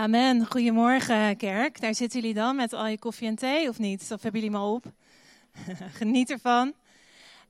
Amen. 0.00 0.46
Goedemorgen, 0.46 1.36
kerk. 1.36 1.80
Daar 1.80 1.94
zitten 1.94 2.20
jullie 2.20 2.34
dan 2.34 2.56
met 2.56 2.72
al 2.72 2.86
je 2.86 2.98
koffie 2.98 3.28
en 3.28 3.34
thee, 3.34 3.68
of 3.68 3.78
niet? 3.78 4.08
Of 4.12 4.22
hebben 4.22 4.40
jullie 4.40 4.56
al 4.56 4.74
op? 4.74 4.84
Geniet 5.98 6.30
ervan. 6.30 6.74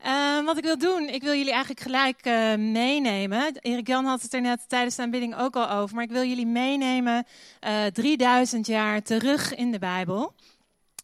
Uh, 0.06 0.45
wat 0.45 0.56
ik 0.56 0.64
wil 0.64 0.78
doen, 0.78 1.08
ik 1.08 1.22
wil 1.22 1.34
jullie 1.34 1.52
eigenlijk 1.52 1.80
gelijk 1.80 2.26
uh, 2.26 2.54
meenemen. 2.54 3.58
Erik 3.60 3.86
Jan 3.86 4.04
had 4.04 4.22
het 4.22 4.34
er 4.34 4.40
net 4.40 4.68
tijdens 4.68 4.96
de 4.96 5.02
aanbidding 5.02 5.36
ook 5.36 5.56
al 5.56 5.71
over. 5.71 5.94
Maar 5.94 6.04
ik 6.04 6.10
wil 6.10 6.24
jullie 6.24 6.46
meenemen 6.46 7.26
uh, 7.65 7.87
eh, 7.87 7.92
3000 7.92 8.67
jaar 8.67 9.03
terug 9.03 9.54
in 9.54 9.72
de 9.72 9.78
Bijbel. 9.78 10.35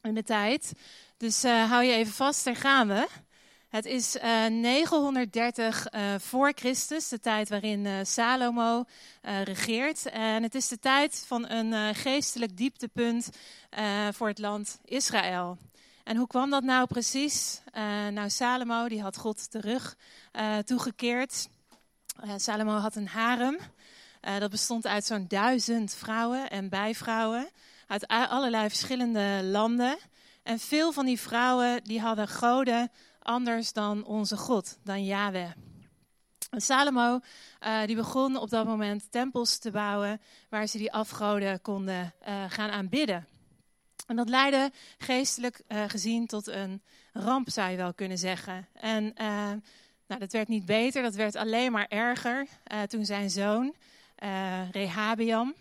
In 0.03 0.15
de 0.15 0.23
tijd. 0.23 0.73
Dus 1.17 1.43
hou 1.43 1.85
je 1.85 1.93
even 1.93 2.13
vast, 2.13 2.45
daar 2.45 2.57
gaan 2.57 2.89
we. 2.89 3.07
Het 3.77 3.85
is 3.85 4.17
uh, 4.17 4.47
eh, 4.47 4.53
930 4.53 5.93
uh, 5.93 6.15
eh, 6.15 6.21
voor 6.21 6.53
Christus, 6.55 7.09
de 7.09 7.21
tijd 7.21 7.49
waarin 7.49 7.85
uh, 7.85 7.95
Salomo 8.03 8.85
regeert. 9.45 10.07
En 10.07 10.43
het 10.43 10.55
is 10.55 10.69
de 10.69 10.79
tijd 10.79 11.25
van 11.27 11.49
een 11.49 11.95
geestelijk 11.95 12.57
dieptepunt 12.57 13.31
voor 14.11 14.29
het 14.29 14.39
land 14.39 14.79
Israël. 14.85 15.59
En 16.05 16.17
hoe 16.17 16.27
kwam 16.27 16.51
dat 16.51 16.63
nou 16.63 16.87
precies? 16.87 17.61
nou, 18.11 18.31
Salomo 18.31 18.89
die 18.89 19.03
had 19.03 19.17
God 19.17 19.51
terug 19.51 19.97
toegekeerd. 20.65 21.49
Salomo 22.37 22.73
had 22.73 22.97
een 22.97 23.09
harem. 23.09 23.59
dat 24.39 24.51
bestond 24.51 24.87
uit 24.87 25.05
zo'n 25.05 25.25
duizend 25.29 25.95
vrouwen 25.95 26.51
en 26.51 26.69
bijvrouwen 26.69 27.51
uit 27.87 28.07
allerlei 28.07 28.69
verschillende 28.69 29.41
landen. 29.43 29.99
En 30.43 30.59
veel 30.59 30.93
van 30.93 31.07
die 31.07 31.21
vrouwen 31.21 31.85
die 31.85 32.01
hadden 32.01 32.29
goden 32.29 32.91
anders 33.27 33.73
dan 33.73 34.05
onze 34.05 34.37
God, 34.37 34.79
dan 34.83 35.05
Yahweh. 35.05 35.51
Salomo 36.51 37.21
uh, 37.61 37.85
die 37.87 37.97
begon 37.97 38.37
op 38.37 38.51
dat 38.51 38.67
moment 38.67 39.11
tempels 39.11 39.59
te 39.59 39.71
bouwen 39.71 40.21
waar 40.49 40.67
ze 40.67 40.79
die 40.79 40.93
afgoden 40.93 41.61
konden 41.61 42.15
uh, 42.29 42.45
gaan 42.49 42.71
aanbidden. 42.71 43.27
En 44.07 44.17
dat 44.17 44.29
leidde 44.29 44.71
geestelijk 44.99 45.63
uh, 45.69 45.85
gezien 45.87 46.27
tot 46.27 46.47
een 46.47 46.83
ramp, 47.13 47.51
zou 47.51 47.71
je 47.71 47.77
wel 47.77 47.95
kunnen 47.95 48.19
zeggen. 48.19 48.69
En 48.73 49.13
nou, 50.07 50.21
dat 50.21 50.33
werd 50.33 50.49
niet 50.49 50.67
beter, 50.67 51.03
dat 51.03 51.15
werd 51.15 51.37
alleen 51.37 51.73
maar 51.73 51.87
erger 51.89 52.47
toen 52.89 53.05
zijn 53.05 53.31
zoon, 53.31 53.75
Rehabiam, 54.71 55.55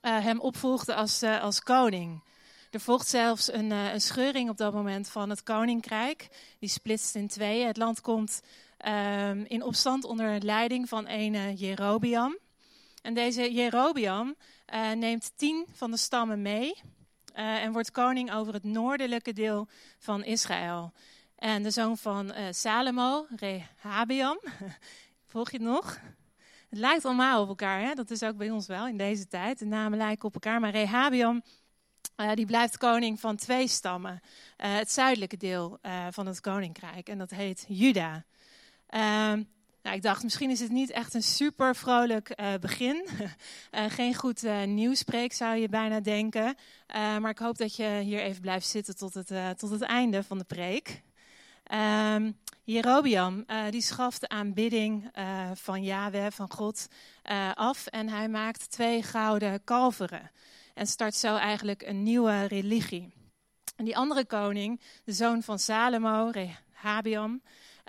hem 0.00 0.40
opvolgde 0.40 0.94
als, 0.94 1.22
als 1.22 1.60
koning. 1.60 2.22
Er 2.70 2.80
volgt 2.80 3.08
zelfs 3.08 3.52
een, 3.52 3.70
uh, 3.70 3.92
een, 3.92 4.00
scheuring 4.00 4.50
op 4.50 4.56
dat 4.56 4.72
moment 4.72 5.08
van 5.08 5.30
het 5.30 5.42
koninkrijk. 5.42 6.28
Die 6.58 6.68
splitst 6.68 7.14
in 7.14 7.28
tweeën. 7.28 7.66
Het 7.66 7.76
land 7.76 8.00
komt 8.00 8.42
um, 8.86 9.44
in 9.44 9.62
opstand 9.62 10.04
onder 10.04 10.44
leiding 10.44 10.88
van 10.88 11.08
een 11.08 11.54
Jerobiam. 11.54 12.38
En 13.02 13.14
deze 13.14 13.52
Jerobiam 13.52 14.34
uh, 14.74 14.90
neemt 14.92 15.32
tien 15.36 15.66
van 15.72 15.90
de 15.90 15.96
stammen 15.96 16.42
mee 16.42 16.74
uh, 17.36 17.62
en 17.62 17.72
wordt 17.72 17.90
koning 17.90 18.32
over 18.32 18.52
het 18.52 18.64
noordelijke 18.64 19.32
deel 19.32 19.68
van 19.98 20.24
Israël. 20.24 20.92
En 21.36 21.62
de 21.62 21.70
zoon 21.70 21.96
van 21.96 22.32
Salomo, 22.50 23.26
Rehabiam, 23.36 24.40
volg 25.32 25.50
je 25.50 25.56
het 25.56 25.66
nog? 25.66 26.00
Het 26.68 26.78
lijkt 26.78 27.04
allemaal 27.04 27.42
op 27.42 27.48
elkaar, 27.48 27.80
hè? 27.80 27.94
dat 27.94 28.10
is 28.10 28.22
ook 28.22 28.36
bij 28.36 28.50
ons 28.50 28.66
wel 28.66 28.86
in 28.86 28.96
deze 28.96 29.28
tijd. 29.28 29.58
De 29.58 29.64
namen 29.64 29.98
lijken 29.98 30.24
op 30.24 30.34
elkaar, 30.34 30.60
maar 30.60 30.70
Rehabiam 30.70 31.42
uh, 32.20 32.34
die 32.34 32.46
blijft 32.46 32.78
koning 32.78 33.20
van 33.20 33.36
twee 33.36 33.68
stammen. 33.68 34.20
Uh, 34.22 34.76
het 34.76 34.90
zuidelijke 34.90 35.36
deel 35.36 35.78
uh, 35.82 36.06
van 36.10 36.26
het 36.26 36.40
koninkrijk. 36.40 37.08
En 37.08 37.18
dat 37.18 37.30
heet 37.30 37.64
Juda. 37.68 38.24
Ehm, 38.86 39.42
nou, 39.82 39.96
ik 39.96 40.02
dacht, 40.02 40.22
misschien 40.22 40.50
is 40.50 40.60
het 40.60 40.70
niet 40.70 40.90
echt 40.90 41.14
een 41.14 41.22
super 41.22 41.76
vrolijk 41.76 42.34
begin. 42.60 43.08
geen 43.98 44.14
goed 44.14 44.42
nieuwspreek 44.66 45.32
zou 45.32 45.56
je 45.56 45.68
bijna 45.68 46.00
denken. 46.00 46.54
maar 46.92 47.30
ik 47.30 47.38
hoop 47.38 47.58
dat 47.58 47.76
je 47.76 48.00
hier 48.02 48.20
even 48.20 48.40
blijft 48.40 48.66
zitten 48.66 48.96
tot 48.96 49.14
het, 49.14 49.58
tot 49.58 49.70
het 49.70 49.82
einde 49.82 50.22
van 50.22 50.38
de 50.38 50.44
preek. 50.44 51.02
Um, 52.14 52.38
Jerobiam, 52.64 53.44
die 53.70 53.82
schaft 53.82 54.20
de 54.20 54.28
aanbidding 54.28 55.10
van 55.54 55.82
Yahweh, 55.82 56.30
van 56.30 56.50
God, 56.50 56.88
af. 57.54 57.86
En 57.86 58.08
hij 58.08 58.28
maakt 58.28 58.70
twee 58.70 59.02
gouden 59.02 59.64
kalveren 59.64 60.30
en 60.80 60.86
start 60.86 61.14
zo 61.14 61.36
eigenlijk 61.36 61.82
een 61.82 62.02
nieuwe 62.02 62.44
religie. 62.44 63.12
En 63.76 63.84
die 63.84 63.96
andere 63.96 64.24
koning, 64.24 64.80
de 65.04 65.12
zoon 65.12 65.42
van 65.42 65.58
Salomo, 65.58 66.30
Rehabiam, 66.30 67.42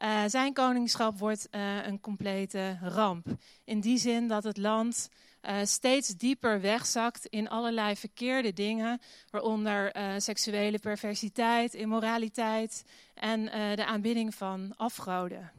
uh, 0.03 0.24
zijn 0.28 0.53
koningschap 0.53 1.19
wordt 1.19 1.47
uh, 1.52 1.85
een 1.85 2.00
complete 2.00 2.78
ramp. 2.81 3.28
In 3.63 3.79
die 3.79 3.97
zin 3.97 4.28
dat 4.28 4.44
het 4.44 4.57
land 4.57 5.09
uh, 5.41 5.57
steeds 5.63 6.07
dieper 6.07 6.62
wegzakt 6.62 7.25
in 7.25 7.50
allerlei 7.50 7.96
verkeerde 7.96 8.53
dingen, 8.53 9.02
waaronder 9.29 9.91
seksuele 10.18 10.79
perversiteit, 10.79 11.73
immoraliteit 11.73 12.84
en 13.13 13.46
de 13.75 13.85
aanbidding 13.85 14.35
van 14.35 14.73
afgoden. 14.78 15.52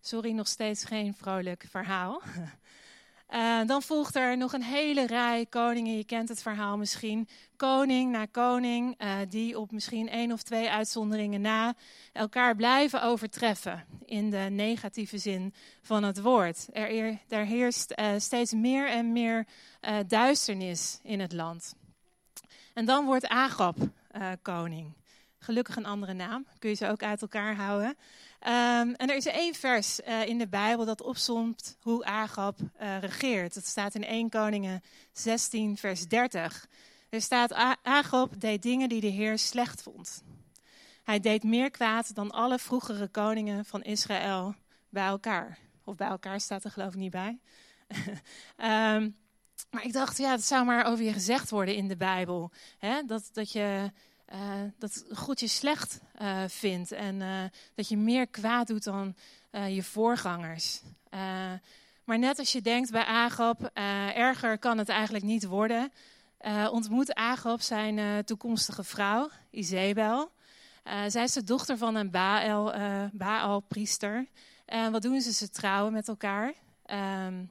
Sorry, 0.00 0.30
nog 0.30 0.48
steeds 0.48 0.84
geen 0.84 1.14
vrolijk 1.14 1.64
verhaal. 1.68 2.22
Uh, 3.34 3.60
dan 3.66 3.82
volgt 3.82 4.14
er 4.14 4.36
nog 4.36 4.52
een 4.52 4.62
hele 4.62 5.06
rij 5.06 5.46
koningen. 5.46 5.96
Je 5.96 6.04
kent 6.04 6.28
het 6.28 6.42
verhaal 6.42 6.76
misschien. 6.76 7.28
Koning 7.56 8.10
na 8.12 8.24
koning, 8.24 9.02
uh, 9.02 9.16
die 9.28 9.58
op 9.58 9.70
misschien 9.70 10.08
één 10.08 10.32
of 10.32 10.42
twee 10.42 10.70
uitzonderingen 10.70 11.40
na 11.40 11.74
elkaar 12.12 12.56
blijven 12.56 13.02
overtreffen. 13.02 13.84
In 14.04 14.30
de 14.30 14.46
negatieve 14.50 15.18
zin 15.18 15.54
van 15.82 16.02
het 16.02 16.20
woord. 16.20 16.68
Er, 16.72 17.18
er 17.28 17.46
heerst 17.46 17.92
uh, 17.96 18.06
steeds 18.16 18.52
meer 18.52 18.88
en 18.88 19.12
meer 19.12 19.46
duisternis 20.06 20.98
in 21.02 21.20
het 21.20 21.32
land. 21.32 21.74
En 22.74 22.84
dan 22.84 23.04
wordt 23.04 23.28
Agab 23.28 23.76
koning. 24.42 24.92
Gelukkig 25.38 25.76
een 25.76 25.86
andere 25.86 26.12
naam, 26.12 26.46
kun 26.58 26.70
je 26.70 26.76
ze 26.76 26.88
ook 26.88 27.02
uit 27.02 27.22
elkaar 27.22 27.56
houden. 27.56 27.96
Um, 28.46 28.94
en 28.94 29.08
er 29.08 29.16
is 29.16 29.26
één 29.26 29.54
vers 29.54 30.00
uh, 30.00 30.26
in 30.26 30.38
de 30.38 30.48
Bijbel 30.48 30.84
dat 30.84 31.02
opzomt 31.02 31.76
hoe 31.80 32.04
Agab 32.04 32.58
uh, 32.60 32.98
regeert. 32.98 33.54
Dat 33.54 33.66
staat 33.66 33.94
in 33.94 34.04
1 34.04 34.28
Koningen 34.28 34.82
16, 35.12 35.76
vers 35.76 36.08
30. 36.08 36.66
Er 37.08 37.20
staat, 37.20 37.52
Agab 37.82 38.40
deed 38.40 38.62
dingen 38.62 38.88
die 38.88 39.00
de 39.00 39.06
Heer 39.06 39.38
slecht 39.38 39.82
vond. 39.82 40.22
Hij 41.02 41.20
deed 41.20 41.42
meer 41.42 41.70
kwaad 41.70 42.14
dan 42.14 42.30
alle 42.30 42.58
vroegere 42.58 43.08
koningen 43.08 43.64
van 43.64 43.82
Israël 43.82 44.54
bij 44.88 45.06
elkaar. 45.06 45.58
Of 45.84 45.94
bij 45.94 46.08
elkaar 46.08 46.40
staat 46.40 46.64
er 46.64 46.70
geloof 46.70 46.92
ik 46.92 46.98
niet 46.98 47.10
bij. 47.10 47.38
um, 48.56 49.16
maar 49.70 49.84
ik 49.84 49.92
dacht, 49.92 50.18
ja, 50.18 50.30
dat 50.30 50.44
zou 50.44 50.64
maar 50.64 50.84
over 50.84 51.04
je 51.04 51.12
gezegd 51.12 51.50
worden 51.50 51.76
in 51.76 51.88
de 51.88 51.96
Bijbel. 51.96 52.52
Hè? 52.78 53.02
Dat, 53.02 53.28
dat 53.32 53.52
je 53.52 53.90
uh, 54.34 54.40
dat 54.78 55.04
God 55.12 55.40
je 55.40 55.48
slecht 55.48 56.00
uh, 56.22 56.42
vindt 56.46 56.92
en 56.92 57.20
uh, 57.20 57.42
dat 57.74 57.88
je 57.88 57.96
meer 57.96 58.26
kwaad 58.26 58.66
doet 58.66 58.84
dan 58.84 59.14
je 59.68 59.82
voorgangers. 59.82 60.80
maar 62.04 62.18
net 62.18 62.38
als 62.38 62.52
je 62.52 62.60
denkt 62.60 62.90
bij 62.90 63.04
Agab, 63.04 63.70
erger 64.14 64.58
kan 64.58 64.78
het 64.78 64.88
eigenlijk 64.88 65.24
niet 65.24 65.44
worden, 65.44 65.92
ontmoet 66.70 67.14
Agab 67.14 67.60
zijn 67.60 68.24
toekomstige 68.24 68.84
vrouw, 68.84 69.30
Izebel. 69.50 70.30
zij 71.06 71.22
is 71.22 71.32
de 71.32 71.44
dochter 71.44 71.78
van 71.78 71.94
een 71.94 72.10
Baal, 72.10 72.72
Baal-priester. 73.12 74.26
En 74.66 74.92
wat 74.92 75.02
doen 75.02 75.20
ze? 75.20 75.32
Ze 75.32 75.50
trouwen 75.50 75.92
met 75.92 76.08
elkaar. 76.08 76.54
Um, 77.26 77.50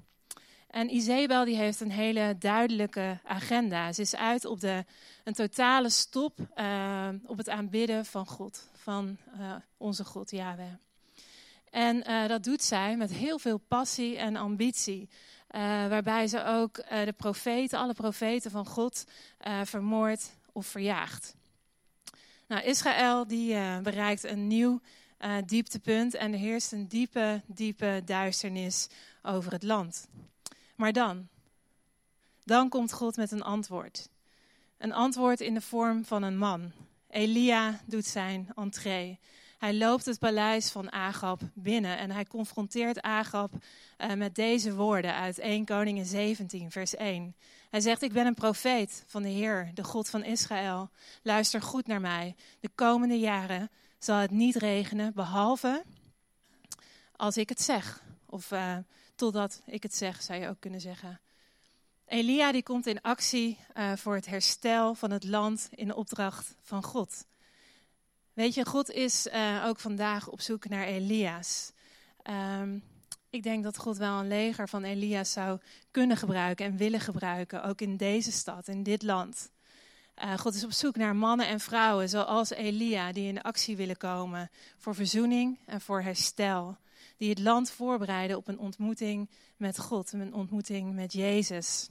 en 0.74 0.94
Isabel 0.94 1.46
die 1.46 1.56
heeft 1.56 1.80
een 1.80 1.92
hele 1.92 2.36
duidelijke 2.40 3.20
agenda. 3.24 3.94
Ze 3.94 4.02
is 4.02 4.16
uit 4.16 4.46
op 4.46 4.60
de, 4.60 4.86
een 5.24 5.34
totale 5.34 5.90
stop 5.90 6.40
uh, 6.56 7.08
op 7.26 7.38
het 7.38 7.50
aanbidden 7.50 8.06
van 8.06 8.26
God, 8.26 8.70
van 8.74 9.18
uh, 9.40 9.56
onze 9.78 10.06
God 10.06 10.32
Yahweh. 10.32 10.74
En 11.70 12.10
uh, 12.10 12.28
dat 12.28 12.44
doet 12.44 12.64
zij 12.64 12.98
met 12.98 13.12
heel 13.12 13.40
veel 13.40 13.58
passie 13.58 14.18
en 14.18 14.36
ambitie. 14.36 15.10
waarbij 15.90 16.28
ze 16.28 16.44
ook 16.44 16.76
de 16.76 17.14
profeten, 17.18 17.80
alle 17.80 17.94
profeten 17.94 18.52
van 18.52 18.66
God, 18.66 19.04
vermoordt 19.64 20.36
of 20.52 20.66
verjaagt. 20.66 21.36
Nou, 22.48 22.64
Israël 22.64 23.28
die 23.28 23.82
bereikt 23.82 24.24
een 24.24 24.48
nieuw 24.48 24.82
dieptepunt 25.46 26.14
en 26.14 26.34
er 26.34 26.40
heerst 26.40 26.72
een 26.72 26.88
diepe, 26.88 27.42
diepe 27.46 28.02
duisternis 28.06 28.88
over 29.22 29.52
het 29.52 29.64
land. 29.64 30.08
Maar 30.76 30.94
dan, 30.94 31.28
dan 32.44 32.70
komt 32.70 32.94
God 32.94 33.16
met 33.16 33.32
een 33.32 33.44
antwoord. 33.44 34.10
Een 34.78 34.94
antwoord 34.94 35.40
in 35.42 35.54
de 35.54 35.62
vorm 35.62 36.06
van 36.06 36.24
een 36.24 36.38
man. 36.38 36.72
Elia 37.10 37.80
doet 37.86 38.06
zijn 38.06 38.50
entree. 38.56 39.20
Hij 39.58 39.74
loopt 39.74 40.06
het 40.06 40.20
paleis 40.20 40.70
van 40.70 40.92
Agab 40.92 41.42
binnen 41.54 41.98
en 41.98 42.12
hij 42.12 42.26
confronteert 42.26 43.02
Agab 43.02 43.54
uh, 43.98 44.14
met 44.14 44.36
deze 44.36 44.76
woorden 44.76 45.14
uit 45.14 45.40
1 45.40 45.66
Koningen 45.66 46.06
17, 46.06 46.72
vers 46.72 46.96
1. 46.96 47.36
Hij 47.70 47.82
zegt, 47.82 48.02
ik 48.02 48.14
ben 48.14 48.26
een 48.26 48.34
profeet 48.34 49.04
van 49.08 49.22
de 49.22 49.30
Heer, 49.30 49.72
de 49.74 49.84
God 49.84 50.10
van 50.10 50.24
Israël. 50.24 50.90
Luister 51.22 51.62
goed 51.62 51.88
naar 51.88 52.02
mij. 52.02 52.36
De 52.60 52.70
komende 52.76 53.20
jaren 53.20 53.70
zal 54.00 54.18
het 54.18 54.32
niet 54.32 54.56
regenen, 54.56 55.14
behalve 55.14 55.84
als 57.16 57.38
ik 57.38 57.50
het 57.50 57.62
zeg. 57.62 58.04
Of 58.26 58.52
uh, 58.52 58.78
totdat 59.16 59.62
ik 59.66 59.84
het 59.84 59.96
zeg, 59.96 60.22
zou 60.22 60.40
je 60.40 60.48
ook 60.48 60.60
kunnen 60.60 60.82
zeggen. 60.82 61.22
Elia 62.06 62.52
die 62.52 62.64
komt 62.64 62.88
in 62.88 63.02
actie 63.02 63.60
uh, 63.76 63.96
voor 63.96 64.16
het 64.16 64.26
herstel 64.26 64.96
van 64.96 65.12
het 65.12 65.24
land 65.24 65.70
in 65.72 65.88
de 65.88 65.96
opdracht 65.96 66.56
van 66.62 66.84
God. 66.84 67.26
Weet 68.34 68.54
je, 68.54 68.66
God 68.66 68.92
is 68.92 69.28
uh, 69.28 69.64
ook 69.66 69.80
vandaag 69.80 70.28
op 70.28 70.42
zoek 70.42 70.68
naar 70.70 70.86
Elia's. 70.86 71.72
Um, 72.30 72.84
ik 73.30 73.44
denk 73.44 73.64
dat 73.64 73.78
God 73.78 73.98
wel 73.98 74.20
een 74.20 74.28
leger 74.28 74.70
van 74.70 74.84
Elia's 74.84 75.32
zou 75.32 75.60
kunnen 75.92 76.18
gebruiken 76.18 76.66
en 76.66 76.78
willen 76.78 77.00
gebruiken, 77.00 77.64
ook 77.64 77.82
in 77.82 77.98
deze 77.98 78.32
stad, 78.32 78.68
in 78.68 78.84
dit 78.84 79.04
land. 79.04 79.52
Uh, 80.24 80.38
God 80.38 80.54
is 80.54 80.64
op 80.64 80.72
zoek 80.72 80.96
naar 80.96 81.16
mannen 81.16 81.48
en 81.48 81.60
vrouwen 81.60 82.10
zoals 82.10 82.50
Elia, 82.50 83.12
die 83.12 83.28
in 83.28 83.42
actie 83.42 83.76
willen 83.76 83.98
komen 83.98 84.50
voor 84.78 84.96
verzoening 84.96 85.60
en 85.66 85.82
voor 85.82 86.02
herstel. 86.02 86.78
Die 87.24 87.32
het 87.32 87.42
land 87.42 87.72
voorbereiden 87.72 88.38
op 88.38 88.48
een 88.48 88.60
ontmoeting 88.60 89.30
met 89.58 89.80
God, 89.80 90.12
een 90.12 90.34
ontmoeting 90.34 90.94
met 90.94 91.14
Jezus. 91.14 91.90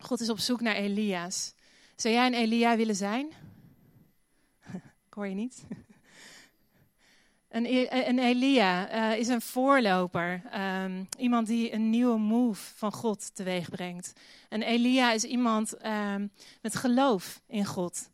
God 0.00 0.20
is 0.20 0.28
op 0.28 0.38
zoek 0.38 0.60
naar 0.60 0.74
Elia's. 0.74 1.54
Zou 1.96 2.14
jij 2.14 2.26
een 2.26 2.34
Elia 2.34 2.76
willen 2.76 2.94
zijn? 2.94 3.26
Ik 5.08 5.14
hoor 5.14 5.26
je 5.26 5.34
niet. 5.34 5.64
Een, 7.48 7.66
e- 7.66 8.08
een 8.08 8.18
Elia 8.18 8.94
uh, 9.12 9.18
is 9.18 9.28
een 9.28 9.40
voorloper, 9.40 10.42
um, 10.84 11.08
iemand 11.18 11.46
die 11.46 11.72
een 11.72 11.90
nieuwe 11.90 12.18
move 12.18 12.74
van 12.76 12.92
God 12.92 13.34
teweeg 13.34 13.70
brengt. 13.70 14.12
Een 14.48 14.62
Elia 14.62 15.12
is 15.12 15.24
iemand 15.24 15.84
um, 15.86 16.32
met 16.62 16.76
geloof 16.76 17.40
in 17.46 17.64
God. 17.64 18.10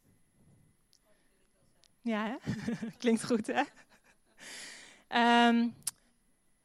Ja, 2.01 2.27
hè? 2.27 2.53
klinkt 2.99 3.25
goed 3.25 3.47
hè? 3.47 3.63
Um, 5.49 5.75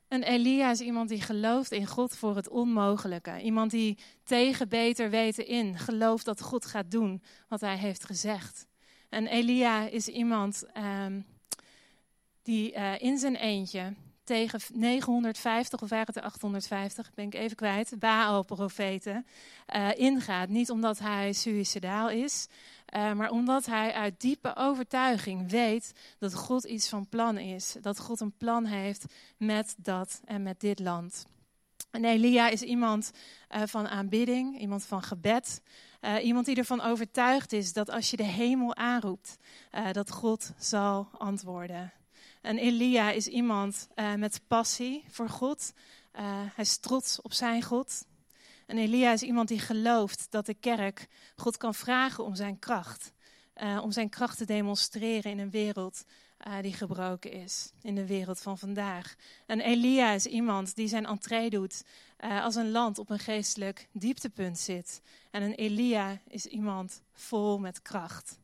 een 0.10 0.24
Elia 0.24 0.70
is 0.72 0.82
iemand 0.82 1.10
die 1.10 1.22
gelooft 1.22 1.72
in 1.72 1.88
God 1.88 2.16
voor 2.16 2.36
het 2.36 2.50
onmogelijke. 2.50 3.42
Iemand 3.42 3.72
die 3.72 3.98
tegen 4.24 4.70
beter 4.70 5.10
weten 5.10 5.48
in 5.48 5.78
gelooft 5.78 6.26
dat 6.26 6.42
God 6.42 6.66
gaat 6.66 6.92
doen 6.92 7.22
wat 7.48 7.62
hij 7.62 7.78
heeft 7.78 8.06
gezegd. 8.06 8.68
Een 9.10 9.28
Elia 9.28 9.88
is 9.88 10.08
iemand 10.08 10.64
die 12.44 12.74
uh, 12.74 13.02
in 13.02 13.18
zijn 13.18 13.36
eentje 13.36 13.94
tegen 14.24 14.60
950 14.74 15.82
of 15.82 15.90
waren 15.90 16.06
het 16.06 16.16
er 16.16 16.24
850, 16.24 17.14
ben 17.14 17.26
ik 17.26 17.34
even 17.34 17.56
kwijt, 17.56 17.94
Baal-profeten 18.00 19.26
uh, 19.76 19.90
ingaat. 19.96 20.50
Niet 20.50 20.70
omdat 20.70 21.00
hij 21.00 21.34
suicidaal 21.34 22.10
is, 22.10 22.48
uh, 22.96 23.14
maar 23.14 23.30
omdat 23.30 23.66
hij 23.66 23.94
uit 23.94 24.22
diepe 24.22 24.56
overtuiging 24.56 25.50
weet 25.50 25.94
dat 26.18 26.34
God 26.34 26.64
iets 26.64 26.90
van 26.90 27.08
plan 27.08 27.38
is. 27.38 27.76
Dat 27.82 28.00
God 28.00 28.20
een 28.20 28.38
plan 28.38 28.66
heeft 28.66 29.06
met 29.38 29.76
dat 29.78 30.22
en 30.26 30.44
met 30.44 30.60
dit 30.60 30.80
land. 30.80 31.26
En 31.92 32.06
Elia 32.06 32.50
is 32.50 32.62
iemand 32.62 33.12
uh, 33.56 33.62
van 33.66 33.88
aanbidding, 33.88 34.60
iemand 34.60 34.86
van 34.86 35.04
gebed. 35.04 35.62
Uh, 36.02 36.26
iemand 36.26 36.46
die 36.46 36.56
ervan 36.56 36.82
overtuigd 36.82 37.54
is 37.54 37.74
dat 37.74 37.90
als 37.90 38.10
je 38.10 38.18
de 38.18 38.24
hemel 38.24 38.76
aanroept, 38.76 39.38
dat 39.92 40.12
God 40.12 40.52
zal 40.58 41.08
antwoorden. 41.18 41.94
En 42.42 42.58
Elia 42.58 43.12
is 43.12 43.28
iemand 43.28 43.88
met 44.18 44.42
passie 44.48 45.04
voor 45.08 45.30
God. 45.30 45.74
Hij 46.12 46.52
is 46.56 46.78
trots 46.78 47.22
op 47.22 47.34
zijn 47.34 47.64
God. 47.64 48.06
En 48.70 48.78
Elia 48.78 49.12
is 49.12 49.24
iemand 49.24 49.48
die 49.48 49.60
gelooft 49.60 50.28
dat 50.30 50.46
de 50.46 50.54
kerk 50.54 51.08
God 51.36 51.58
kan 51.58 51.76
vragen 51.76 52.24
om 52.24 52.36
zijn 52.36 52.60
kracht. 52.60 53.14
Uh, 53.56 53.80
om 53.84 53.92
zijn 53.92 54.10
kracht 54.10 54.38
te 54.38 54.46
demonstreren 54.46 55.32
in 55.32 55.40
een 55.40 55.50
wereld 55.50 56.04
die 56.62 56.74
gebroken 56.74 57.32
is. 57.32 57.72
In 57.82 57.96
de 57.96 58.06
wereld 58.06 58.40
van 58.40 58.58
vandaag. 58.58 59.16
En 59.46 59.60
Elia 59.60 60.12
is 60.12 60.26
iemand 60.26 60.76
die 60.76 60.88
zijn 60.88 61.06
entree 61.06 61.50
doet 61.50 61.84
als 62.18 62.56
een 62.56 62.72
land 62.72 63.00
op 63.00 63.10
een 63.10 63.20
geestelijk 63.20 63.88
dieptepunt 63.92 64.60
zit. 64.60 65.02
En 65.32 65.42
een 65.42 65.54
Elia 65.54 66.22
is 66.28 66.46
iemand 66.46 67.02
vol 67.14 67.58
met 67.58 67.82
kracht. 67.82 68.40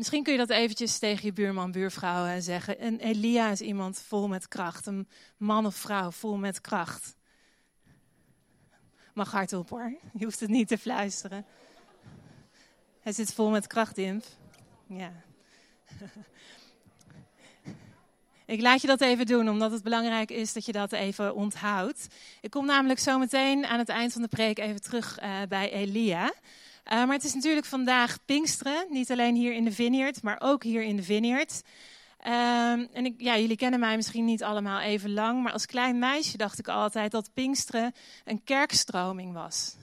Misschien 0.00 0.22
kun 0.22 0.32
je 0.32 0.38
dat 0.38 0.50
eventjes 0.50 0.98
tegen 0.98 1.24
je 1.24 1.32
buurman, 1.32 1.72
buurvrouw 1.72 2.26
eh, 2.26 2.40
zeggen. 2.40 2.78
En 2.78 2.98
Elia 2.98 3.50
is 3.50 3.60
iemand 3.60 3.98
vol 3.98 4.28
met 4.28 4.48
kracht. 4.48 4.86
Een 4.86 5.08
man 5.36 5.66
of 5.66 5.76
vrouw 5.76 6.10
vol 6.10 6.36
met 6.36 6.60
kracht. 6.60 7.16
Mag 9.14 9.30
hardop 9.30 9.68
hoor. 9.68 9.94
Je 10.12 10.24
hoeft 10.24 10.40
het 10.40 10.50
niet 10.50 10.68
te 10.68 10.78
fluisteren. 10.78 11.44
Hij 13.00 13.12
zit 13.12 13.32
vol 13.32 13.50
met 13.50 13.66
kracht, 13.66 13.98
Imp. 13.98 14.24
Ja. 14.86 15.12
Ik 18.46 18.60
laat 18.60 18.80
je 18.80 18.86
dat 18.86 19.00
even 19.00 19.26
doen, 19.26 19.48
omdat 19.48 19.70
het 19.70 19.82
belangrijk 19.82 20.30
is 20.30 20.52
dat 20.52 20.66
je 20.66 20.72
dat 20.72 20.92
even 20.92 21.34
onthoudt. 21.34 22.06
Ik 22.40 22.50
kom 22.50 22.66
namelijk 22.66 22.98
zo 22.98 23.18
meteen 23.18 23.66
aan 23.66 23.78
het 23.78 23.88
eind 23.88 24.12
van 24.12 24.22
de 24.22 24.28
preek 24.28 24.58
even 24.58 24.82
terug 24.82 25.22
uh, 25.22 25.36
bij 25.48 25.72
Elia. 25.72 26.24
Uh, 26.24 26.32
maar 26.84 27.12
het 27.12 27.24
is 27.24 27.34
natuurlijk 27.34 27.66
vandaag 27.66 28.18
Pinksteren. 28.24 28.86
Niet 28.88 29.10
alleen 29.10 29.34
hier 29.34 29.52
in 29.52 29.64
de 29.64 29.72
Vineyard, 29.72 30.22
maar 30.22 30.40
ook 30.40 30.62
hier 30.62 30.82
in 30.82 30.96
de 30.96 31.02
Vineyard. 31.02 31.62
Um, 32.26 32.88
en 32.92 33.04
ik, 33.04 33.14
ja, 33.16 33.38
jullie 33.38 33.56
kennen 33.56 33.80
mij 33.80 33.96
misschien 33.96 34.24
niet 34.24 34.42
allemaal 34.42 34.80
even 34.80 35.12
lang. 35.12 35.42
Maar 35.42 35.52
als 35.52 35.66
klein 35.66 35.98
meisje 35.98 36.36
dacht 36.36 36.58
ik 36.58 36.68
altijd 36.68 37.10
dat 37.10 37.30
Pinksteren 37.34 37.92
een 38.24 38.44
kerkstroming 38.44 39.32
was. 39.32 39.76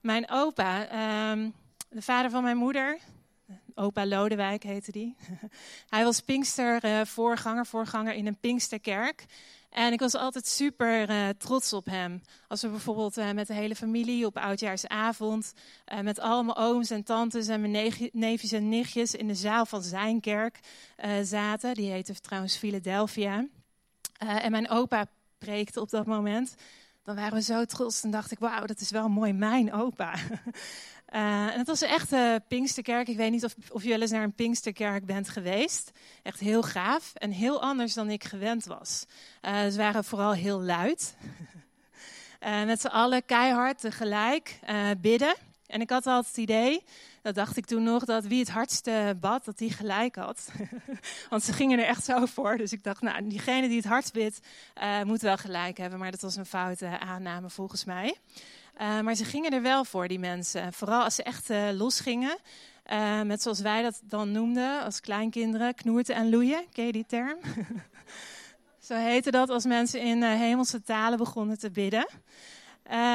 Mijn 0.00 0.30
opa, 0.30 0.80
um, 1.30 1.54
de 1.88 2.02
vader 2.02 2.30
van 2.30 2.42
mijn 2.42 2.56
moeder, 2.56 2.98
opa 3.74 4.06
Lodewijk 4.06 4.62
heette 4.62 4.92
die. 4.92 5.16
Hij 5.94 6.04
was 6.04 6.20
Pinkster-voorganger, 6.20 7.64
uh, 7.64 7.70
voorganger 7.70 8.14
in 8.14 8.26
een 8.26 8.38
Pinksterkerk. 8.40 9.24
En 9.68 9.92
ik 9.92 9.98
was 9.98 10.14
altijd 10.14 10.46
super 10.46 11.10
uh, 11.10 11.28
trots 11.28 11.72
op 11.72 11.84
hem. 11.84 12.22
Als 12.48 12.62
we 12.62 12.68
bijvoorbeeld 12.68 13.18
uh, 13.18 13.30
met 13.30 13.46
de 13.46 13.54
hele 13.54 13.74
familie 13.74 14.26
op 14.26 14.36
oudjaarsavond, 14.36 15.52
uh, 15.92 16.00
met 16.00 16.20
al 16.20 16.42
mijn 16.42 16.56
ooms 16.56 16.90
en 16.90 17.02
tantes 17.02 17.48
en 17.48 17.60
mijn 17.60 17.92
neefjes 18.12 18.52
en 18.52 18.68
nichtjes 18.68 19.14
in 19.14 19.26
de 19.26 19.34
zaal 19.34 19.66
van 19.66 19.82
zijn 19.82 20.20
kerk 20.20 20.60
zaten. 21.22 21.74
Die 21.74 21.90
heette 21.90 22.20
trouwens 22.20 22.56
Philadelphia. 22.56 23.46
en 24.18 24.50
mijn 24.50 24.68
opa 24.68 25.06
preekte 25.38 25.80
op 25.80 25.90
dat 25.90 26.06
moment. 26.06 26.54
Dan 27.08 27.16
waren 27.16 27.34
we 27.34 27.42
zo 27.42 27.64
trots 27.64 28.02
en 28.02 28.10
dacht 28.10 28.30
ik, 28.30 28.38
wauw, 28.38 28.66
dat 28.66 28.80
is 28.80 28.90
wel 28.90 29.08
mooi 29.08 29.32
mijn 29.32 29.72
opa. 29.72 30.14
Uh, 31.14 31.52
en 31.52 31.58
het 31.58 31.66
was 31.66 31.80
een 31.80 31.88
echte 31.88 32.42
Pinksterkerk. 32.48 33.08
Ik 33.08 33.16
weet 33.16 33.30
niet 33.30 33.44
of, 33.44 33.54
of 33.70 33.82
je 33.82 33.88
wel 33.88 34.00
eens 34.00 34.10
naar 34.10 34.22
een 34.22 34.34
Pinksterkerk 34.34 35.06
bent 35.06 35.28
geweest. 35.28 35.90
Echt 36.22 36.40
heel 36.40 36.62
gaaf 36.62 37.14
en 37.14 37.30
heel 37.30 37.62
anders 37.62 37.94
dan 37.94 38.10
ik 38.10 38.24
gewend 38.24 38.64
was. 38.64 39.04
Uh, 39.42 39.66
ze 39.66 39.76
waren 39.76 40.04
vooral 40.04 40.32
heel 40.32 40.60
luid. 40.60 41.16
uh, 42.40 42.64
met 42.70 42.80
z'n 42.80 42.86
allen 42.86 43.24
keihard 43.24 43.80
tegelijk 43.80 44.58
bidden. 45.00 45.34
En 45.66 45.80
ik 45.80 45.90
had 45.90 46.06
altijd 46.06 46.26
het 46.26 46.36
idee, 46.36 46.84
dat 47.22 47.34
dacht 47.34 47.56
ik 47.56 47.66
toen 47.66 47.82
nog, 47.82 48.04
dat 48.04 48.24
wie 48.24 48.38
het 48.38 48.50
hardste 48.50 49.16
bad, 49.20 49.44
dat 49.44 49.58
die 49.58 49.70
gelijk 49.70 50.14
had. 50.16 50.48
Want 51.30 51.42
ze 51.42 51.52
gingen 51.52 51.78
er 51.78 51.84
echt 51.84 52.04
zo 52.04 52.26
voor. 52.26 52.56
Dus 52.56 52.72
ik 52.72 52.82
dacht, 52.82 53.02
nou, 53.02 53.28
diegene 53.28 53.68
die 53.68 53.76
het 53.76 53.86
hardst 53.86 54.12
bidt, 54.12 54.40
moet 55.04 55.20
wel 55.20 55.36
gelijk 55.36 55.78
hebben. 55.78 55.98
Maar 55.98 56.10
dat 56.10 56.20
was 56.20 56.36
een 56.36 56.46
foute 56.46 56.98
aanname 56.98 57.50
volgens 57.50 57.84
mij. 57.84 58.16
Uh, 58.80 59.00
maar 59.00 59.14
ze 59.14 59.24
gingen 59.24 59.50
er 59.50 59.62
wel 59.62 59.84
voor, 59.84 60.08
die 60.08 60.18
mensen. 60.18 60.72
Vooral 60.72 61.02
als 61.02 61.14
ze 61.14 61.22
echt 61.22 61.50
uh, 61.50 61.68
losgingen. 61.72 62.38
Uh, 62.92 63.22
met 63.22 63.42
zoals 63.42 63.60
wij 63.60 63.82
dat 63.82 64.00
dan 64.04 64.32
noemden 64.32 64.82
als 64.82 65.00
kleinkinderen, 65.00 65.74
knoerten 65.74 66.14
en 66.14 66.30
loeien. 66.30 66.64
Ken 66.72 66.86
je 66.86 66.92
die 66.92 67.06
term? 67.06 67.38
Zo 68.88 68.94
heette 68.94 69.30
dat 69.30 69.50
als 69.50 69.64
mensen 69.64 70.00
in 70.00 70.22
hemelse 70.22 70.82
talen 70.82 71.18
begonnen 71.18 71.58
te 71.58 71.70
bidden. 71.70 72.08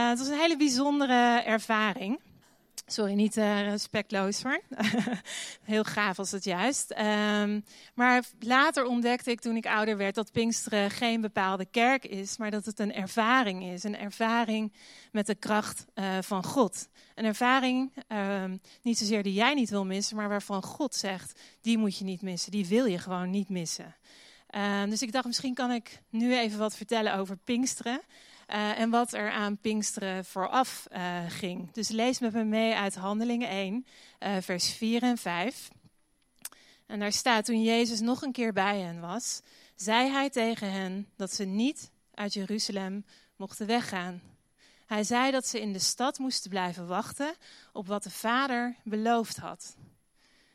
het 0.09 0.19
was 0.19 0.27
een 0.27 0.39
hele 0.39 0.57
bijzondere 0.57 1.41
ervaring. 1.41 2.19
Sorry, 2.85 3.13
niet 3.13 3.37
uh, 3.37 3.61
respectloos 3.61 4.43
hoor. 4.43 4.61
Heel 5.63 5.83
gaaf 5.83 6.17
was 6.17 6.31
het 6.31 6.43
juist. 6.43 6.91
Um, 6.91 7.63
maar 7.93 8.23
later 8.39 8.85
ontdekte 8.85 9.31
ik 9.31 9.39
toen 9.39 9.55
ik 9.55 9.65
ouder 9.65 9.97
werd 9.97 10.15
dat 10.15 10.31
Pinksteren 10.31 10.91
geen 10.91 11.21
bepaalde 11.21 11.65
kerk 11.65 12.05
is, 12.05 12.37
maar 12.37 12.51
dat 12.51 12.65
het 12.65 12.79
een 12.79 12.93
ervaring 12.93 13.63
is. 13.63 13.83
Een 13.83 13.97
ervaring 13.97 14.73
met 15.11 15.25
de 15.25 15.35
kracht 15.35 15.85
uh, 15.95 16.17
van 16.21 16.43
God. 16.43 16.87
Een 17.15 17.25
ervaring, 17.25 17.91
um, 18.07 18.61
niet 18.81 18.97
zozeer 18.97 19.23
die 19.23 19.33
jij 19.33 19.53
niet 19.53 19.69
wil 19.69 19.85
missen, 19.85 20.15
maar 20.15 20.29
waarvan 20.29 20.63
God 20.63 20.95
zegt, 20.95 21.39
die 21.61 21.77
moet 21.77 21.97
je 21.97 22.03
niet 22.03 22.21
missen. 22.21 22.51
Die 22.51 22.67
wil 22.67 22.85
je 22.85 22.97
gewoon 22.99 23.29
niet 23.29 23.49
missen. 23.49 23.95
Um, 24.55 24.89
dus 24.89 25.01
ik 25.01 25.11
dacht, 25.11 25.25
misschien 25.25 25.53
kan 25.53 25.71
ik 25.71 26.01
nu 26.09 26.37
even 26.37 26.59
wat 26.59 26.75
vertellen 26.75 27.15
over 27.15 27.37
Pinksteren. 27.37 28.01
Uh, 28.49 28.79
en 28.79 28.89
wat 28.89 29.13
er 29.13 29.31
aan 29.31 29.57
Pinksteren 29.57 30.25
vooraf 30.25 30.87
uh, 30.91 31.17
ging. 31.27 31.71
Dus 31.71 31.89
lees 31.89 32.19
met 32.19 32.33
me 32.33 32.43
mee 32.43 32.75
uit 32.75 32.95
Handelingen 32.95 33.49
1, 33.49 33.85
uh, 34.19 34.37
eh, 34.37 34.43
vers 34.43 34.73
4 34.73 35.03
en 35.03 35.17
5. 35.17 35.69
En 36.85 36.99
daar 36.99 37.11
staat, 37.11 37.45
toen 37.45 37.63
Jezus 37.63 37.99
nog 37.99 38.21
een 38.21 38.31
keer 38.31 38.53
bij 38.53 38.79
hen 38.79 38.99
was, 38.99 39.41
zei 39.75 40.09
hij 40.09 40.29
tegen 40.29 40.71
hen 40.71 41.09
dat 41.15 41.33
ze 41.33 41.43
niet 41.43 41.91
uit 42.13 42.33
Jeruzalem 42.33 43.05
mochten 43.35 43.67
weggaan. 43.67 44.21
Hij 44.85 45.03
zei 45.03 45.31
dat 45.31 45.47
ze 45.47 45.61
in 45.61 45.73
de 45.73 45.79
stad 45.79 46.17
moesten 46.17 46.49
blijven 46.49 46.87
wachten 46.87 47.35
op 47.71 47.87
wat 47.87 48.03
de 48.03 48.11
Vader 48.11 48.75
beloofd 48.83 49.37
had. 49.37 49.75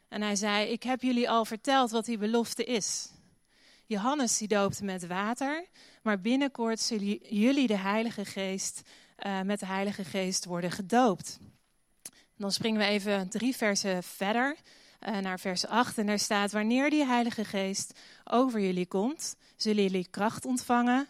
En 0.09 0.23
hij 0.23 0.37
zei, 0.37 0.69
ik 0.69 0.83
heb 0.83 1.03
jullie 1.03 1.31
al 1.31 1.45
verteld 1.45 1.91
wat 1.91 2.05
die 2.05 2.19
belofte 2.19 2.65
is. 2.65 3.09
Johannes 3.89 4.39
die 4.39 4.49
doopte 4.49 4.85
met 4.85 5.07
water, 5.07 5.67
maar 6.03 6.21
binnenkort 6.21 6.81
zullen 6.81 7.19
jullie 7.29 7.67
de 7.67 7.79
Heilige 7.79 8.25
Geest 8.25 8.83
uh, 9.27 9.41
met 9.41 9.61
de 9.61 9.67
Heilige 9.67 10.05
Geest 10.05 10.45
worden 10.45 10.71
gedoopt. 10.71 11.39
Dan 12.37 12.53
springen 12.53 12.81
we 12.81 12.87
even 12.87 13.29
drie 13.29 13.57
versen 13.57 14.03
verder 14.03 14.57
uh, 15.09 15.19
naar 15.19 15.41
vers 15.41 15.67
8. 15.67 15.99
En 15.99 16.07
daar 16.07 16.19
staat: 16.19 16.53
Wanneer 16.53 16.91
die 16.91 17.05
Heilige 17.05 17.45
Geest 17.45 17.99
over 18.25 18.61
jullie 18.61 18.87
komt, 18.87 19.37
zullen 19.57 19.83
jullie 19.83 20.09
kracht 20.11 20.45
ontvangen 20.45 21.07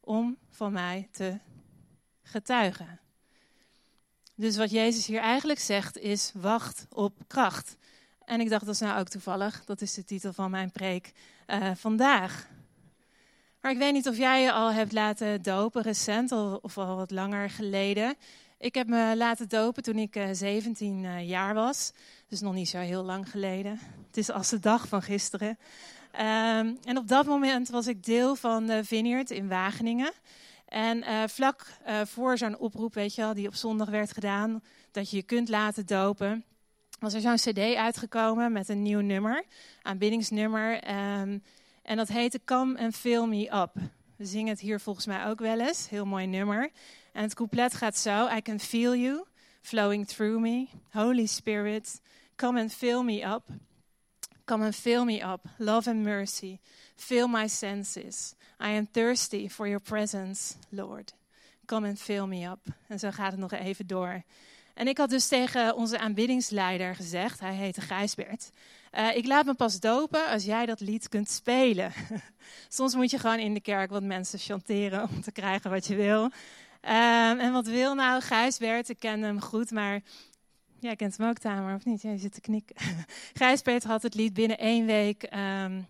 om 0.00 0.36
van 0.50 0.72
mij 0.72 1.08
te 1.10 1.38
getuigen. 2.22 3.00
Dus 4.34 4.56
wat 4.56 4.70
Jezus 4.70 5.06
hier 5.06 5.20
eigenlijk 5.20 5.60
zegt 5.60 5.98
is: 5.98 6.32
wacht 6.34 6.86
op 6.90 7.18
kracht. 7.26 7.76
En 8.24 8.40
ik 8.40 8.48
dacht, 8.48 8.64
dat 8.64 8.74
is 8.74 8.80
nou 8.80 9.00
ook 9.00 9.08
toevallig. 9.08 9.64
Dat 9.64 9.80
is 9.80 9.94
de 9.94 10.04
titel 10.04 10.32
van 10.32 10.50
mijn 10.50 10.70
preek 10.70 11.12
uh, 11.46 11.70
vandaag. 11.74 12.48
Maar 13.60 13.70
ik 13.70 13.78
weet 13.78 13.92
niet 13.92 14.08
of 14.08 14.16
jij 14.16 14.42
je 14.42 14.52
al 14.52 14.72
hebt 14.72 14.92
laten 14.92 15.42
dopen 15.42 15.82
recent 15.82 16.32
of 16.62 16.78
al 16.78 16.96
wat 16.96 17.10
langer 17.10 17.50
geleden. 17.50 18.14
Ik 18.58 18.74
heb 18.74 18.86
me 18.86 19.14
laten 19.16 19.48
dopen 19.48 19.82
toen 19.82 19.98
ik 19.98 20.16
uh, 20.16 20.28
17 20.32 21.04
uh, 21.04 21.28
jaar 21.28 21.54
was. 21.54 21.92
Dus 22.28 22.40
nog 22.40 22.54
niet 22.54 22.68
zo 22.68 22.78
heel 22.78 23.02
lang 23.02 23.30
geleden. 23.30 23.78
Het 24.06 24.16
is 24.16 24.30
als 24.30 24.48
de 24.48 24.58
dag 24.58 24.88
van 24.88 25.02
gisteren. 25.02 25.48
Um, 25.48 26.78
en 26.84 26.96
op 26.96 27.08
dat 27.08 27.26
moment 27.26 27.68
was 27.68 27.86
ik 27.86 28.04
deel 28.04 28.34
van 28.34 28.66
de 28.66 28.84
Vineyard 28.84 29.30
in 29.30 29.48
Wageningen. 29.48 30.12
En 30.68 31.28
vlak 31.30 31.66
voor 32.04 32.38
zo'n 32.38 32.58
oproep, 32.58 32.94
weet 32.94 33.14
je 33.14 33.22
wel, 33.22 33.34
die 33.34 33.46
op 33.46 33.54
zondag 33.54 33.88
werd 33.88 34.12
gedaan, 34.12 34.62
dat 34.90 35.10
je 35.10 35.16
je 35.16 35.22
kunt 35.22 35.48
laten 35.48 35.86
dopen, 35.86 36.44
was 37.02 37.14
er 37.14 37.20
zo'n 37.20 37.52
cd 37.52 37.74
uitgekomen 37.74 38.52
met 38.52 38.68
een 38.68 38.82
nieuw 38.82 39.00
nummer, 39.00 39.44
aanbiddingsnummer. 39.82 40.74
Um, 40.74 41.42
en 41.82 41.96
dat 41.96 42.08
heette 42.08 42.40
Come 42.44 42.78
and 42.78 42.96
Fill 42.96 43.26
Me 43.26 43.54
Up. 43.54 43.72
We 44.16 44.24
zingen 44.24 44.48
het 44.48 44.60
hier 44.60 44.80
volgens 44.80 45.06
mij 45.06 45.26
ook 45.26 45.38
wel 45.38 45.60
eens, 45.60 45.88
heel 45.88 46.04
mooi 46.04 46.26
nummer. 46.26 46.70
En 47.12 47.22
het 47.22 47.34
couplet 47.34 47.74
gaat 47.74 47.96
zo, 47.96 48.28
I 48.36 48.42
can 48.42 48.60
feel 48.60 48.94
you 48.94 49.24
flowing 49.60 50.06
through 50.06 50.40
me. 50.40 50.66
Holy 50.90 51.26
Spirit, 51.26 52.00
come 52.36 52.60
and 52.60 52.74
fill 52.74 53.02
me 53.02 53.34
up. 53.34 53.42
Come 54.44 54.64
and 54.64 54.76
fill 54.76 55.04
me 55.04 55.32
up, 55.32 55.44
love 55.56 55.90
and 55.90 56.02
mercy. 56.02 56.58
Fill 56.96 57.26
my 57.26 57.48
senses. 57.48 58.34
I 58.60 58.76
am 58.76 58.86
thirsty 58.92 59.48
for 59.48 59.66
your 59.66 59.82
presence, 59.82 60.54
Lord. 60.68 61.12
Come 61.64 61.88
and 61.88 61.98
fill 61.98 62.26
me 62.26 62.50
up. 62.50 62.60
En 62.88 62.98
zo 62.98 63.10
gaat 63.10 63.30
het 63.30 63.40
nog 63.40 63.52
even 63.52 63.86
door. 63.86 64.22
En 64.74 64.88
ik 64.88 64.98
had 64.98 65.10
dus 65.10 65.28
tegen 65.28 65.76
onze 65.76 65.98
aanbiddingsleider 65.98 66.94
gezegd, 66.94 67.40
hij 67.40 67.54
heette 67.54 67.80
Gijsbert. 67.80 68.50
Uh, 68.92 69.16
ik 69.16 69.26
laat 69.26 69.44
me 69.44 69.54
pas 69.54 69.80
dopen 69.80 70.26
als 70.26 70.44
jij 70.44 70.66
dat 70.66 70.80
lied 70.80 71.08
kunt 71.08 71.30
spelen. 71.30 71.92
Soms 72.68 72.94
moet 72.94 73.10
je 73.10 73.18
gewoon 73.18 73.38
in 73.38 73.54
de 73.54 73.60
kerk 73.60 73.90
wat 73.90 74.02
mensen 74.02 74.38
chanteren 74.38 75.08
om 75.08 75.20
te 75.20 75.32
krijgen 75.32 75.70
wat 75.70 75.86
je 75.86 75.94
wil. 75.94 76.22
Um, 76.22 77.38
en 77.38 77.52
wat 77.52 77.66
wil 77.66 77.94
nou 77.94 78.20
Gijsbert? 78.20 78.88
Ik 78.88 78.98
ken 78.98 79.22
hem 79.22 79.40
goed, 79.40 79.70
maar 79.70 80.02
Jij 80.82 80.96
kent 80.96 81.16
hem 81.16 81.28
ook, 81.28 81.38
Tamer, 81.38 81.74
of 81.74 81.84
niet? 81.84 82.02
Jij 82.02 82.18
zit 82.18 82.34
te 82.34 82.40
knikken. 82.40 82.76
Gijsbert 83.38 83.84
had 83.84 84.02
het 84.02 84.14
lied 84.14 84.34
binnen 84.34 84.58
één 84.58 84.86
week 84.86 85.28
um, 85.64 85.86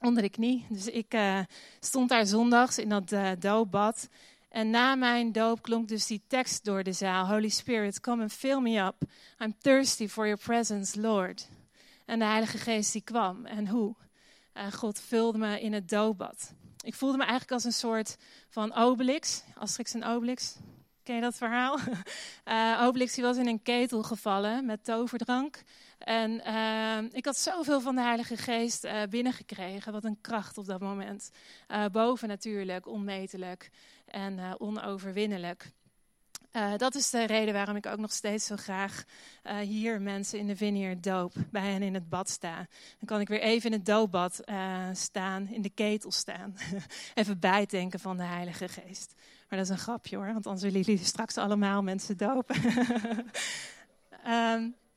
onder 0.00 0.22
de 0.22 0.28
knie. 0.28 0.66
Dus 0.68 0.86
ik 0.86 1.14
uh, 1.14 1.38
stond 1.80 2.08
daar 2.08 2.26
zondags 2.26 2.78
in 2.78 2.88
dat 2.88 3.12
uh, 3.12 3.30
doopbad. 3.38 4.08
En 4.48 4.70
na 4.70 4.94
mijn 4.94 5.32
doop 5.32 5.62
klonk 5.62 5.88
dus 5.88 6.06
die 6.06 6.22
tekst 6.26 6.64
door 6.64 6.82
de 6.82 6.92
zaal. 6.92 7.26
Holy 7.26 7.48
Spirit, 7.48 8.00
come 8.00 8.22
and 8.22 8.32
fill 8.32 8.60
me 8.60 8.84
up. 8.86 8.94
I'm 9.38 9.54
thirsty 9.58 10.08
for 10.08 10.26
your 10.26 10.40
presence, 10.42 11.00
Lord. 11.00 11.48
En 12.04 12.18
de 12.18 12.24
Heilige 12.24 12.58
Geest 12.58 12.92
die 12.92 13.02
kwam. 13.02 13.46
En 13.46 13.68
hoe? 13.68 13.94
Uh, 14.54 14.72
God 14.72 15.00
vulde 15.00 15.38
me 15.38 15.60
in 15.60 15.72
het 15.72 15.88
doopbad. 15.88 16.52
Ik 16.80 16.94
voelde 16.94 17.16
me 17.16 17.22
eigenlijk 17.22 17.52
als 17.52 17.64
een 17.64 17.72
soort 17.72 18.16
van 18.48 18.74
Obelix. 18.74 19.42
Asterix 19.54 19.94
en 19.94 20.04
Obelix. 20.04 20.56
Ken 21.02 21.14
je 21.14 21.20
dat 21.20 21.36
verhaal? 21.36 21.78
Uh, 22.44 22.80
Obelix 22.86 23.14
die 23.14 23.24
was 23.24 23.36
in 23.36 23.46
een 23.46 23.62
ketel 23.62 24.02
gevallen 24.02 24.66
met 24.66 24.84
toverdrank. 24.84 25.62
En 26.08 26.40
uh, 26.46 26.98
ik 27.12 27.24
had 27.24 27.36
zoveel 27.36 27.80
van 27.80 27.94
de 27.94 28.00
Heilige 28.00 28.36
Geest 28.36 28.84
uh, 28.84 29.02
binnengekregen. 29.10 29.92
Wat 29.92 30.04
een 30.04 30.20
kracht 30.20 30.58
op 30.58 30.66
dat 30.66 30.80
moment. 30.80 31.30
boven 31.92 32.28
natuurlijk, 32.28 32.86
onmetelijk 32.86 33.70
en 34.06 34.40
onoverwinnelijk. 34.58 35.70
Uh, 36.52 36.76
dat 36.76 36.94
is 36.94 37.10
de 37.10 37.24
reden 37.24 37.54
waarom 37.54 37.76
ik 37.76 37.86
ook 37.86 37.98
nog 37.98 38.12
steeds 38.12 38.46
zo 38.46 38.56
graag 38.56 39.04
hier 39.62 40.00
mensen 40.00 40.38
in 40.38 40.46
de 40.46 40.56
vineyard 40.56 41.02
doop, 41.02 41.32
bij 41.50 41.72
hen 41.72 41.82
in 41.82 41.94
het 41.94 42.08
bad 42.08 42.28
sta. 42.28 42.56
Dan 42.98 43.06
kan 43.06 43.20
ik 43.20 43.28
weer 43.28 43.40
even 43.40 43.70
in 43.70 43.76
het 43.76 43.86
doopbad 43.86 44.40
staan, 44.92 45.48
in 45.48 45.62
de 45.62 45.70
ketel 45.70 46.12
staan. 46.12 46.54
even 47.14 47.38
bijdenken 47.38 48.00
van 48.00 48.16
de 48.16 48.22
Heilige 48.22 48.68
Geest. 48.68 49.14
Maar 49.48 49.58
dat 49.58 49.68
is 49.68 49.74
een 49.74 49.78
grapje 49.78 50.16
hoor, 50.16 50.32
want 50.32 50.46
anders 50.46 50.64
willen 50.64 50.80
jullie 50.80 51.04
straks 51.04 51.36
allemaal 51.36 51.82
mensen 51.82 52.16
dopen. 52.16 52.56
um, 54.26 54.74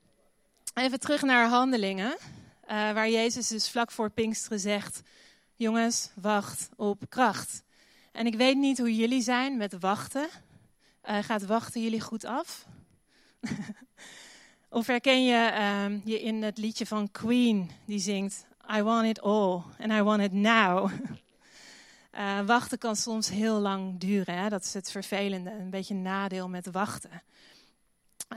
even 0.74 1.00
terug 1.00 1.22
naar 1.22 1.48
handelingen, 1.48 2.18
waar 2.68 3.10
Jezus 3.10 3.48
dus 3.48 3.70
vlak 3.70 3.92
voor 3.92 4.10
Pinksteren 4.10 4.60
zegt, 4.60 5.01
jongens, 5.56 6.10
wacht 6.16 6.70
op 6.75 7.04
kracht. 7.10 7.63
En 8.12 8.25
ik 8.25 8.36
weet 8.36 8.58
niet 8.58 8.78
hoe 8.78 8.96
jullie 8.96 9.22
zijn 9.22 9.58
met 9.58 9.80
wachten. 9.80 10.30
Uh, 11.10 11.18
gaat 11.18 11.46
wachten 11.46 11.82
jullie 11.82 12.01
goed 12.01 12.25
af? 12.25 12.66
of 14.70 14.88
herken 14.88 15.24
je 15.25 15.51
uh, 15.54 16.06
je 16.06 16.22
in 16.22 16.44
het 16.44 16.58
liedje 16.58 16.86
van 16.86 17.12
Queen, 17.12 17.72
die 17.86 18.00
zingt: 18.00 18.46
I 18.75 18.82
want 18.82 19.08
it 19.08 19.22
all 19.22 19.62
and 19.80 19.92
I 19.92 20.01
want 20.01 20.22
it 20.22 20.32
now. 20.32 20.92
uh, 22.13 22.40
wachten 22.46 22.78
kan 22.78 22.96
soms 22.96 23.30
heel 23.30 23.60
lang 23.60 24.00
duren. 24.00 24.38
Hè? 24.38 24.50
Dat 24.50 24.63
is 24.63 24.74
het 24.74 24.92
vervelende, 24.92 25.51
een 25.51 25.70
beetje 25.70 25.96
nadeel 25.96 26.50
met 26.50 26.72
wachten. 26.72 27.22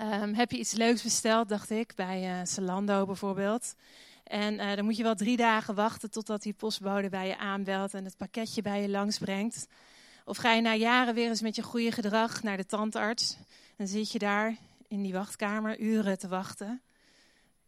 Um, 0.02 0.34
heb 0.34 0.50
je 0.50 0.58
iets 0.58 0.72
leuks 0.72 1.02
besteld, 1.02 1.48
dacht 1.48 1.70
ik, 1.70 1.94
bij 1.94 2.38
uh, 2.40 2.46
Zalando 2.46 3.06
bijvoorbeeld. 3.06 3.74
En 4.24 4.54
uh, 4.54 4.74
dan 4.74 4.84
moet 4.84 4.96
je 4.96 5.02
wel 5.02 5.14
drie 5.14 5.36
dagen 5.36 5.74
wachten 5.74 6.10
totdat 6.10 6.42
die 6.42 6.52
postbode 6.52 7.08
bij 7.08 7.26
je 7.26 7.38
aanbelt 7.38 7.94
en 7.94 8.04
het 8.04 8.16
pakketje 8.16 8.62
bij 8.62 8.82
je 8.82 8.88
langsbrengt. 8.88 9.66
Of 10.24 10.36
ga 10.36 10.52
je 10.52 10.60
na 10.60 10.74
jaren 10.74 11.14
weer 11.14 11.28
eens 11.28 11.40
met 11.40 11.56
je 11.56 11.62
goede 11.62 11.92
gedrag 11.92 12.42
naar 12.42 12.56
de 12.56 12.66
tandarts. 12.66 13.36
Dan 13.76 13.86
zit 13.86 14.12
je 14.12 14.18
daar 14.18 14.56
in 14.88 15.02
die 15.02 15.12
wachtkamer 15.12 15.80
uren 15.80 16.18
te 16.18 16.28
wachten. 16.28 16.82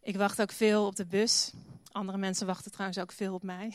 Ik 0.01 0.15
wacht 0.15 0.41
ook 0.41 0.51
veel 0.51 0.85
op 0.85 0.95
de 0.95 1.05
bus. 1.05 1.51
Andere 1.91 2.17
mensen 2.17 2.47
wachten 2.47 2.71
trouwens 2.71 2.99
ook 2.99 3.11
veel 3.11 3.33
op 3.33 3.43
mij. 3.43 3.73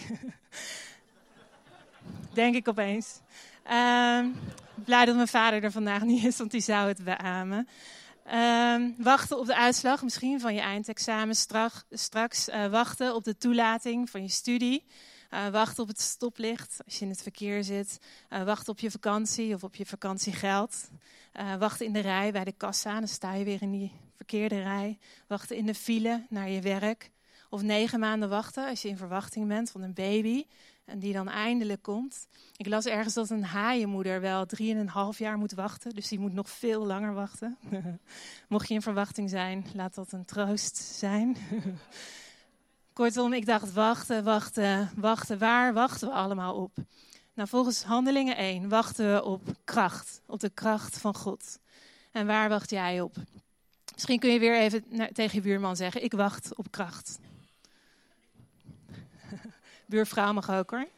Denk 2.35 2.54
ik 2.54 2.68
opeens. 2.68 3.21
Uh, 3.66 4.26
blij 4.75 5.04
dat 5.04 5.14
mijn 5.14 5.28
vader 5.28 5.64
er 5.64 5.73
vandaag 5.73 6.02
niet 6.02 6.25
is, 6.25 6.38
want 6.38 6.50
die 6.50 6.61
zou 6.61 6.88
het 6.88 7.04
beamen. 7.04 7.68
Uh, 8.26 8.88
wachten 8.99 9.38
op 9.38 9.47
de 9.47 9.57
uitslag 9.57 10.02
misschien 10.02 10.41
van 10.41 10.55
je 10.55 10.61
eindexamen 10.61 11.35
straks. 11.91 12.49
uh, 12.49 12.67
wachten 12.67 13.14
op 13.14 13.25
de 13.25 13.37
toelating 13.37 14.11
van 14.11 14.23
je 14.23 14.29
studie. 14.29 14.85
Uh, 15.31 15.49
wacht 15.49 15.79
op 15.79 15.88
het 15.88 16.00
stoplicht 16.00 16.81
als 16.85 16.99
je 16.99 17.05
in 17.05 17.11
het 17.11 17.23
verkeer 17.23 17.64
zit. 17.64 17.99
Uh, 18.31 18.43
wacht 18.43 18.69
op 18.69 18.79
je 18.79 18.91
vakantie 18.91 19.55
of 19.55 19.64
op 19.64 19.75
je 19.75 19.87
vakantiegeld. 19.87 20.91
Wachten 21.59 21.87
in 21.87 21.93
de 21.93 22.00
rij 22.00 22.33
bij 22.33 22.45
de 22.45 22.52
kassa, 22.52 22.99
dan 22.99 23.09
sta 23.09 23.33
je 23.33 23.45
weer 23.45 23.62
in 23.62 23.71
die 23.71 23.93
verkeerde 24.17 24.62
rij. 24.62 24.99
Wachten 25.26 25.57
in 25.57 25.67
de 25.67 25.75
file 25.75 26.26
naar 26.29 26.49
je 26.49 26.61
werk. 26.61 27.11
Of 27.50 27.62
negen 27.62 28.00
maanden 28.00 28.29
wachten 28.29 28.69
als 28.69 28.83
je 28.83 28.88
in 28.88 28.97
verwachting 28.97 29.49
bent 29.49 29.71
van 29.71 29.83
een 29.83 29.95
baby 29.95 30.45
en 30.85 30.99
die 30.99 31.12
dan 31.12 31.29
eindelijk 31.29 31.83
komt. 31.83 32.27
Ik 32.57 32.67
las 32.67 32.87
ergens 32.87 33.15
dat 33.15 33.31
een 33.31 33.45
haaienmoeder 33.45 34.21
wel 34.21 34.47
drieënhalf 34.47 35.19
jaar 35.19 35.39
moet 35.39 35.53
wachten, 35.53 35.95
dus 35.95 36.09
die 36.09 36.19
moet 36.19 36.33
nog 36.33 36.51
veel 36.51 36.87
langer 36.87 37.15
wachten. 37.15 37.59
Mocht 38.49 38.69
je 38.69 38.75
in 38.75 38.83
verwachting 38.83 39.31
zijn, 39.31 39.67
laat 39.75 39.95
dat 39.95 40.12
een 40.12 40.25
troost 40.25 40.77
zijn. 40.77 41.37
Kortom, 42.93 43.33
ik 43.33 43.47
dacht 43.47 43.73
wachten, 43.73 44.25
wachten, 44.25 44.91
wachten. 44.97 45.39
Waar 45.39 45.73
wachten 45.73 46.09
we 46.09 46.15
allemaal 46.15 46.55
op? 46.55 46.77
Nou, 47.35 47.49
volgens 47.49 47.83
Handelingen 47.83 48.37
1 48.37 48.69
wachten 48.69 49.12
we 49.12 49.25
op 49.25 49.43
kracht, 49.65 50.21
op 50.27 50.41
de 50.41 50.51
kracht 50.51 50.99
van 50.99 51.15
God. 51.15 51.59
En 52.11 52.27
waar 52.27 52.49
wacht 52.49 52.71
jij 52.71 53.01
op? 53.01 53.17
Misschien 53.93 54.19
kun 54.19 54.31
je 54.31 54.39
weer 54.39 54.59
even 54.59 54.85
tegen 55.12 55.35
je 55.35 55.41
buurman 55.41 55.77
zeggen: 55.77 56.05
Ik 56.05 56.12
wacht 56.12 56.57
op 56.57 56.71
kracht. 56.71 57.19
Buurvrouw 59.93 60.33
mag 60.33 60.51
ook 60.51 60.71
hoor. 60.71 60.89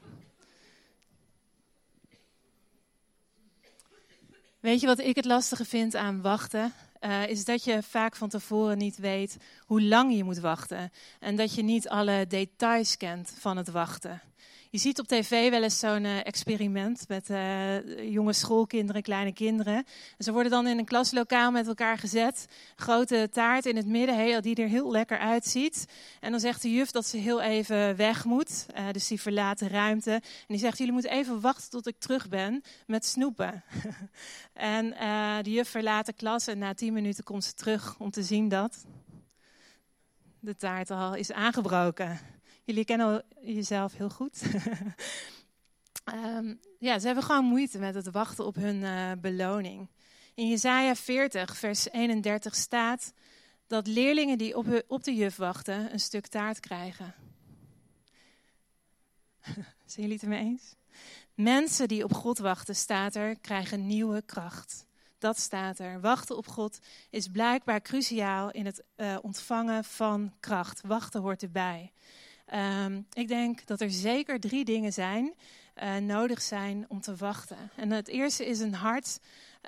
Weet 4.61 4.81
je 4.81 4.87
wat 4.87 4.99
ik 4.99 5.17
het 5.17 5.25
lastige 5.25 5.65
vind 5.65 5.95
aan 5.95 6.23
wachten? 6.23 6.73
uh, 7.05 7.27
is 7.27 7.45
dat 7.45 7.65
je 7.65 7.83
vaak 7.83 8.17
van 8.17 8.29
tevoren 8.29 8.79
niet 8.79 8.97
weet 8.97 9.37
hoe 9.61 9.83
lang 9.83 10.17
je 10.17 10.25
moet 10.25 10.39
wachten. 10.39 10.93
En 11.21 11.37
dat 11.37 11.55
je 11.55 11.63
niet 11.63 11.89
alle 11.89 12.27
details 12.29 12.97
kent 12.97 13.35
van 13.39 13.57
het 13.57 13.69
wachten. 13.69 14.21
Je 14.75 14.81
ziet 14.81 14.99
op 14.99 15.07
tv 15.07 15.51
wel 15.51 15.63
eens 15.63 15.79
zo'n 15.79 16.05
uh, 16.05 16.27
experiment 16.27 17.09
met 17.09 17.31
uh, 17.31 18.13
jonge 18.13 18.33
schoolkinderen, 18.33 19.03
kleine 19.03 19.33
kinderen. 19.33 19.75
En 19.77 20.25
ze 20.25 20.33
worden 20.33 20.51
dan 20.51 20.67
in 20.67 20.79
een 20.79 20.85
klaslokaal 20.85 21.51
met 21.51 21.67
elkaar 21.67 21.99
gezet. 21.99 22.47
Grote 22.77 23.29
taart 23.33 23.67
in 23.67 23.77
het 23.77 23.87
midden, 23.87 24.17
heel, 24.17 24.41
die 24.41 24.55
er 24.55 24.69
heel 24.69 24.91
lekker 24.91 25.19
uitziet. 25.19 25.87
En 26.21 26.31
dan 26.31 26.41
zegt 26.41 26.63
de 26.63 26.73
juf 26.73 26.91
dat 26.91 27.07
ze 27.07 27.17
heel 27.17 27.41
even 27.41 27.97
weg 27.97 28.25
moet. 28.25 28.67
Uh, 28.77 28.91
dus 28.93 29.07
die 29.07 29.21
verlaat 29.21 29.59
de 29.59 29.69
ruimte. 29.69 30.13
En 30.13 30.23
die 30.47 30.59
zegt, 30.59 30.79
jullie 30.79 30.93
moeten 30.93 31.11
even 31.11 31.41
wachten 31.41 31.71
tot 31.71 31.87
ik 31.87 31.99
terug 31.99 32.29
ben 32.29 32.63
met 32.87 33.05
snoepen. 33.05 33.65
en 34.53 34.91
de 35.43 35.51
juf 35.51 35.69
verlaat 35.69 36.07
de 36.07 36.13
klas 36.13 36.47
en 36.47 36.59
na 36.59 36.75
tien 36.75 36.93
minuten 36.93 37.25
komt 37.25 37.45
ze 37.45 37.55
terug 37.55 37.95
om 37.99 38.11
te 38.11 38.23
zien 38.23 38.49
dat 38.49 38.85
de 40.41 40.57
taart 40.57 40.91
al 40.91 41.15
is 41.15 41.33
aangebroken. 41.33 42.34
Jullie 42.65 42.85
kennen 42.85 43.25
jezelf 43.41 43.97
heel 43.97 44.11
goed. 44.11 44.43
um, 46.15 46.61
ja, 46.79 46.99
ze 46.99 47.07
hebben 47.07 47.25
gewoon 47.25 47.45
moeite 47.45 47.79
met 47.79 47.95
het 47.95 48.11
wachten 48.11 48.47
op 48.47 48.55
hun 48.55 48.77
uh, 48.77 49.13
beloning. 49.21 49.89
In 50.35 50.49
Jesaja 50.49 50.95
40, 50.95 51.57
vers 51.57 51.91
31 51.91 52.55
staat 52.55 53.13
dat 53.67 53.87
leerlingen 53.87 54.39
die 54.39 54.57
op, 54.57 54.85
op 54.87 55.05
de 55.05 55.15
juf 55.15 55.37
wachten 55.37 55.93
een 55.93 56.01
stuk 56.01 56.27
taart 56.27 56.61
krijgen. 56.61 57.15
Zijn 59.85 60.07
jullie 60.07 60.13
het 60.13 60.23
ermee 60.23 60.45
eens? 60.45 60.75
Mensen 61.35 61.89
die 61.89 62.05
op 62.05 62.13
God 62.13 62.39
wachten, 62.39 62.77
staat 62.77 63.15
er, 63.15 63.39
krijgen 63.39 63.87
nieuwe 63.87 64.23
kracht. 64.23 64.87
Dat 65.19 65.39
staat 65.39 65.79
er. 65.79 66.01
Wachten 66.01 66.37
op 66.37 66.47
God 66.47 66.79
is 67.11 67.29
blijkbaar 67.29 67.83
cruciaal 67.83 68.51
in 68.51 68.67
het 68.67 68.85
uh, 68.97 69.17
ontvangen 69.23 69.85
van 69.85 70.35
kracht. 70.41 70.81
Wachten 70.87 71.21
hoort 71.21 71.43
erbij. 71.43 71.93
Um, 72.55 73.07
ik 73.13 73.29
denk 73.29 73.67
dat 73.67 73.81
er 73.81 73.91
zeker 73.91 74.41
drie 74.41 74.65
dingen 74.65 74.93
zijn, 74.93 75.35
uh, 75.83 75.97
nodig 75.97 76.43
zijn 76.43 76.85
om 76.89 77.01
te 77.01 77.17
wachten. 77.17 77.71
En 77.77 77.91
het 77.91 78.09
eerste 78.09 78.47
is 78.47 78.61
een 78.61 78.75
hart 78.75 79.21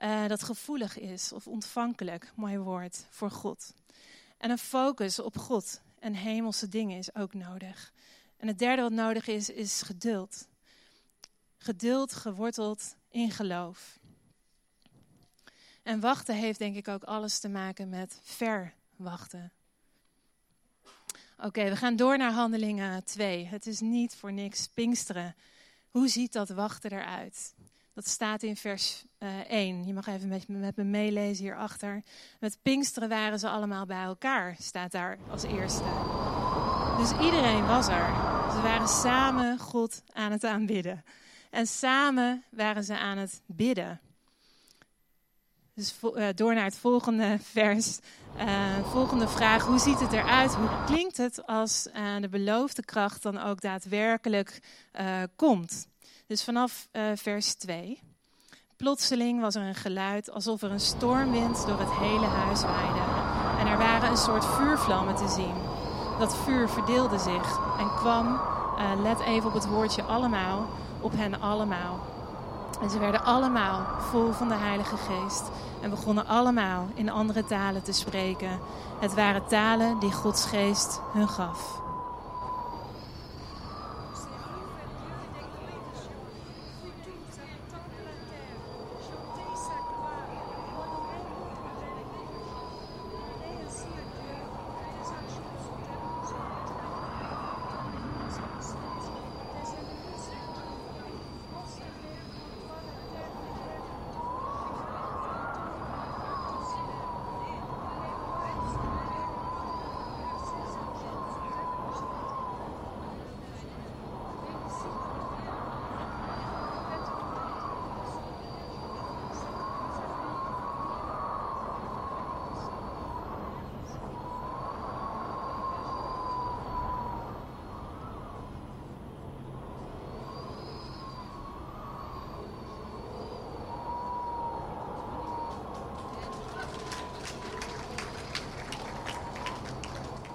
uh, 0.02 0.26
dat 0.26 0.42
gevoelig 0.42 0.98
is 0.98 1.32
of 1.32 1.46
ontvankelijk, 1.46 2.32
mooi 2.34 2.58
woord, 2.58 3.06
voor 3.10 3.30
God. 3.30 3.74
En 4.38 4.50
een 4.50 4.58
focus 4.58 5.18
op 5.18 5.38
God 5.38 5.80
en 5.98 6.14
hemelse 6.14 6.68
dingen 6.68 6.98
is 6.98 7.14
ook 7.14 7.34
nodig. 7.34 7.92
En 8.36 8.48
het 8.48 8.58
derde 8.58 8.82
wat 8.82 8.92
nodig 8.92 9.26
is, 9.26 9.50
is 9.50 9.82
geduld. 9.82 10.48
Geduld 11.56 12.12
geworteld 12.12 12.96
in 13.10 13.30
geloof. 13.30 13.98
En 15.82 16.00
wachten 16.00 16.34
heeft 16.34 16.58
denk 16.58 16.76
ik 16.76 16.88
ook 16.88 17.02
alles 17.02 17.38
te 17.38 17.48
maken 17.48 17.88
met 17.88 18.20
verwachten. 18.22 19.52
Oké, 21.38 21.68
we 21.68 21.76
gaan 21.76 21.96
door 21.96 22.18
naar 22.18 22.32
handelingen 22.32 23.04
2. 23.04 23.46
Het 23.46 23.66
is 23.66 23.80
niet 23.80 24.16
voor 24.16 24.32
niks 24.32 24.68
Pinksteren. 24.68 25.34
Hoe 25.90 26.08
ziet 26.08 26.32
dat 26.32 26.48
wachten 26.48 26.92
eruit? 26.92 27.54
Dat 27.94 28.08
staat 28.08 28.42
in 28.42 28.56
vers 28.56 29.04
uh, 29.18 29.40
eh, 29.40 29.50
1. 29.50 29.86
Je 29.86 29.92
mag 29.92 30.06
even 30.06 30.28
met, 30.28 30.48
met 30.48 30.76
me 30.76 30.84
meelezen 30.84 31.44
hierachter. 31.44 32.02
Met 32.40 32.58
Pinksteren 32.62 33.08
waren 33.08 33.38
ze 33.38 33.48
allemaal 33.48 33.86
bij 33.86 34.02
elkaar, 34.02 34.56
staat 34.58 34.92
daar 34.92 35.18
als 35.30 35.42
eerste. 35.42 35.82
Dus 36.98 37.10
iedereen 37.10 37.66
was 37.66 37.88
er. 37.88 38.06
Ze 38.52 38.60
waren 38.62 38.88
samen 38.88 39.58
God 39.58 40.02
aan 40.12 40.32
het 40.32 40.44
aanbidden. 40.44 41.04
En 41.50 41.66
samen 41.66 42.44
waren 42.50 42.84
ze 42.84 42.98
aan 42.98 43.18
het 43.18 43.42
bidden. 43.46 44.00
Dus 45.76 45.95
uh, 46.02 46.26
door 46.35 46.54
naar 46.54 46.64
het 46.64 46.78
volgende 46.78 47.38
vers. 47.52 47.99
Uh, 48.38 48.45
volgende 48.90 49.28
vraag: 49.28 49.64
hoe 49.66 49.78
ziet 49.78 50.00
het 50.00 50.12
eruit? 50.12 50.54
Hoe 50.54 50.68
klinkt 50.87 51.16
het 51.16 51.47
als 51.47 51.88
uh, 51.97 52.21
de 52.21 52.28
beloofde 52.28 52.85
kracht 52.85 53.23
dan 53.23 53.38
ook 53.38 53.61
daadwerkelijk 53.61 54.61
komt? 55.37 55.87
Dus 56.26 56.45
vanaf 56.45 56.88
vers 57.14 57.54
2. 57.54 58.00
Plotseling 58.76 59.40
was 59.40 59.54
er 59.54 59.62
een 59.62 59.75
geluid 59.75 60.30
alsof 60.30 60.62
er 60.62 60.71
een 60.71 60.80
stormwind 60.80 61.66
door 61.66 61.78
het 61.78 61.92
hele 61.92 62.26
huis 62.26 62.62
waaide. 62.62 63.00
En 63.59 63.66
er 63.66 63.78
waren 63.78 64.11
een 64.11 64.16
soort 64.16 64.45
vuurvlammen 64.45 65.16
te 65.16 65.28
zien. 65.28 65.54
Dat 66.18 66.37
vuur 66.37 66.68
verdeelde 66.68 67.18
zich 67.18 67.59
en 67.78 67.88
kwam, 67.97 68.40
let 69.02 69.21
even 69.21 69.49
op 69.49 69.54
het 69.54 69.66
woordje 69.66 70.02
allemaal, 70.02 70.68
op 71.00 71.12
hen 71.12 71.40
allemaal. 71.40 72.15
En 72.80 72.90
ze 72.90 72.99
werden 72.99 73.25
allemaal 73.25 73.80
vol 73.99 74.33
van 74.33 74.49
de 74.49 74.54
Heilige 74.54 74.97
Geest 74.97 75.50
en 75.83 75.90
begonnen 75.90 76.26
allemaal 76.26 76.87
in 76.95 77.11
andere 77.11 77.45
talen 77.45 77.83
te 77.83 77.92
spreken. 77.92 78.59
Het 78.99 79.14
waren 79.14 79.47
talen 79.47 79.99
die 79.99 80.12
Gods 80.12 80.47
Geest 80.47 81.00
hun 81.12 81.28
gaf. 81.28 81.85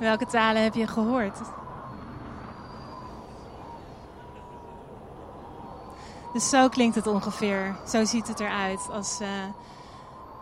Welke 0.01 0.25
talen 0.25 0.63
heb 0.63 0.73
je 0.73 0.87
gehoord? 0.87 1.37
Dus 6.33 6.49
zo 6.49 6.69
klinkt 6.69 6.95
het 6.95 7.07
ongeveer. 7.07 7.75
Zo 7.87 8.05
ziet 8.05 8.27
het 8.27 8.39
eruit 8.39 8.89
als, 8.91 9.21
uh, 9.21 9.27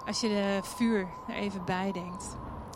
als 0.05 0.19
je 0.19 0.27
de 0.27 0.59
vuur 0.63 1.07
er 1.27 1.33
even 1.33 1.65
bij 1.65 1.91
denkt. 1.91 2.25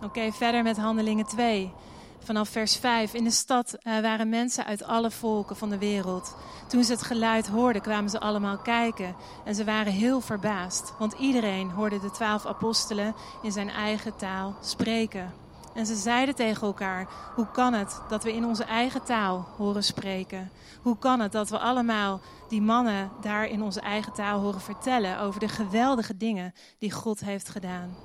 Oké, 0.04 0.32
verder 0.32 0.64
met 0.64 0.78
handelingen 0.78 1.26
2. 1.26 1.74
Vanaf 2.20 2.50
vers 2.50 2.76
5. 2.76 3.14
In 3.14 3.24
de 3.24 3.32
stad 3.32 3.76
uh, 3.84 4.00
waren 4.00 4.30
mensen 4.30 4.66
uit 4.66 4.84
alle 4.84 5.12
volken 5.12 5.56
van 5.56 5.70
de 5.70 5.78
wereld. 5.78 6.36
Toen 6.68 6.84
ze 6.84 6.92
het 6.92 7.04
geluid 7.04 7.48
hoorden, 7.48 7.82
kwamen 7.82 8.10
ze 8.10 8.20
allemaal 8.20 8.58
kijken. 8.58 9.16
En 9.46 9.56
ze 9.56 9.64
waren 9.64 9.94
heel 9.94 10.22
verbaasd. 10.22 10.94
Want 11.00 11.14
iedereen 11.14 11.70
hoorde 11.70 12.00
de 12.00 12.12
twaalf 12.12 12.46
apostelen 12.46 13.16
in 13.42 13.52
zijn 13.52 13.70
eigen 13.70 14.16
taal 14.16 14.56
spreken. 14.62 15.43
En 15.74 15.86
ze 15.86 15.96
zeiden 15.96 16.36
tegen 16.36 16.68
elkaar: 16.68 17.08
Hoe 17.36 17.48
kan 17.52 17.74
het 17.74 18.02
dat 18.10 18.24
we 18.24 18.34
in 18.34 18.46
onze 18.46 18.64
eigen 18.64 19.04
taal 19.04 19.48
horen 19.58 19.84
spreken? 19.84 20.52
Hoe 20.82 20.98
kan 20.98 21.20
het 21.20 21.32
dat 21.32 21.50
we 21.50 21.60
allemaal 21.60 22.20
die 22.48 22.62
mannen 22.62 23.12
daar 23.22 23.46
in 23.46 23.62
onze 23.62 23.82
eigen 23.82 24.14
taal 24.14 24.40
horen 24.40 24.62
vertellen 24.62 25.20
over 25.20 25.40
de 25.40 25.48
geweldige 25.48 26.18
dingen 26.18 26.54
die 26.80 26.92
God 26.92 27.20
heeft 27.20 27.50
gedaan? 27.50 27.96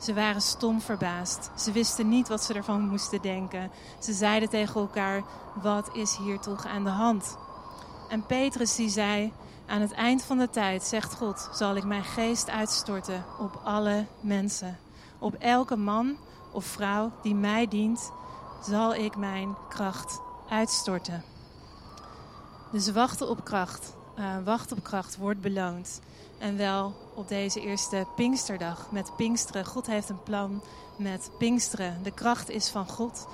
Ze 0.00 0.14
waren 0.14 0.40
stom 0.40 0.80
verbaasd. 0.80 1.50
Ze 1.56 1.72
wisten 1.72 2.08
niet 2.08 2.28
wat 2.28 2.42
ze 2.42 2.54
ervan 2.54 2.88
moesten 2.88 3.22
denken. 3.22 3.70
Ze 3.98 4.12
zeiden 4.12 4.48
tegen 4.48 4.80
elkaar: 4.80 5.22
Wat 5.62 5.90
is 5.92 6.16
hier 6.16 6.38
toch 6.38 6.66
aan 6.66 6.84
de 6.84 6.90
hand? 6.90 7.36
En 8.08 8.26
Petrus 8.26 8.74
die 8.74 8.88
zei: 8.88 9.32
Aan 9.66 9.80
het 9.80 9.92
eind 9.92 10.22
van 10.22 10.38
de 10.38 10.50
tijd, 10.50 10.82
zegt 10.82 11.14
God, 11.14 11.48
zal 11.52 11.76
ik 11.76 11.84
mijn 11.84 12.04
geest 12.04 12.50
uitstorten 12.50 13.24
op 13.38 13.60
alle 13.64 14.06
mensen. 14.20 14.78
Op 15.18 15.34
elke 15.34 15.76
man 15.76 16.16
of 16.50 16.64
vrouw 16.64 17.10
die 17.22 17.34
mij 17.34 17.68
dient, 17.68 18.12
zal 18.62 18.94
ik 18.94 19.16
mijn 19.16 19.56
kracht 19.68 20.20
uitstorten. 20.48 21.24
Dus 22.72 22.92
wachten 22.92 23.28
op 23.28 23.44
kracht, 23.44 23.94
uh, 24.18 24.24
wachten 24.44 24.76
op 24.76 24.82
kracht 24.82 25.16
wordt 25.16 25.40
beloond. 25.40 26.00
En 26.38 26.56
wel 26.56 26.94
op 27.14 27.28
deze 27.28 27.60
eerste 27.60 28.06
Pinksterdag 28.16 28.90
met 28.90 29.16
Pinksteren. 29.16 29.64
God 29.64 29.86
heeft 29.86 30.08
een 30.08 30.22
plan 30.22 30.62
met 30.96 31.30
Pinksteren. 31.38 32.02
De 32.02 32.10
kracht 32.10 32.48
is 32.48 32.68
van 32.68 32.88
God 32.88 33.26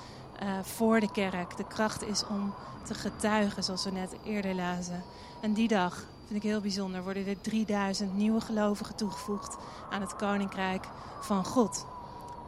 uh, 0.43 0.49
voor 0.61 0.99
de 0.99 1.11
kerk. 1.11 1.57
De 1.57 1.67
kracht 1.67 2.03
is 2.03 2.27
om 2.27 2.53
te 2.83 2.93
getuigen, 2.93 3.63
zoals 3.63 3.83
we 3.83 3.91
net 3.91 4.15
eerder 4.23 4.55
lazen. 4.55 5.03
En 5.41 5.53
die 5.53 5.67
dag, 5.67 6.05
vind 6.27 6.43
ik 6.43 6.49
heel 6.49 6.61
bijzonder, 6.61 7.03
worden 7.03 7.27
er 7.27 7.41
3000 7.41 8.15
nieuwe 8.15 8.41
gelovigen 8.41 8.95
toegevoegd 8.95 9.57
aan 9.89 10.01
het 10.01 10.15
koninkrijk 10.15 10.87
van 11.21 11.45
God. 11.45 11.85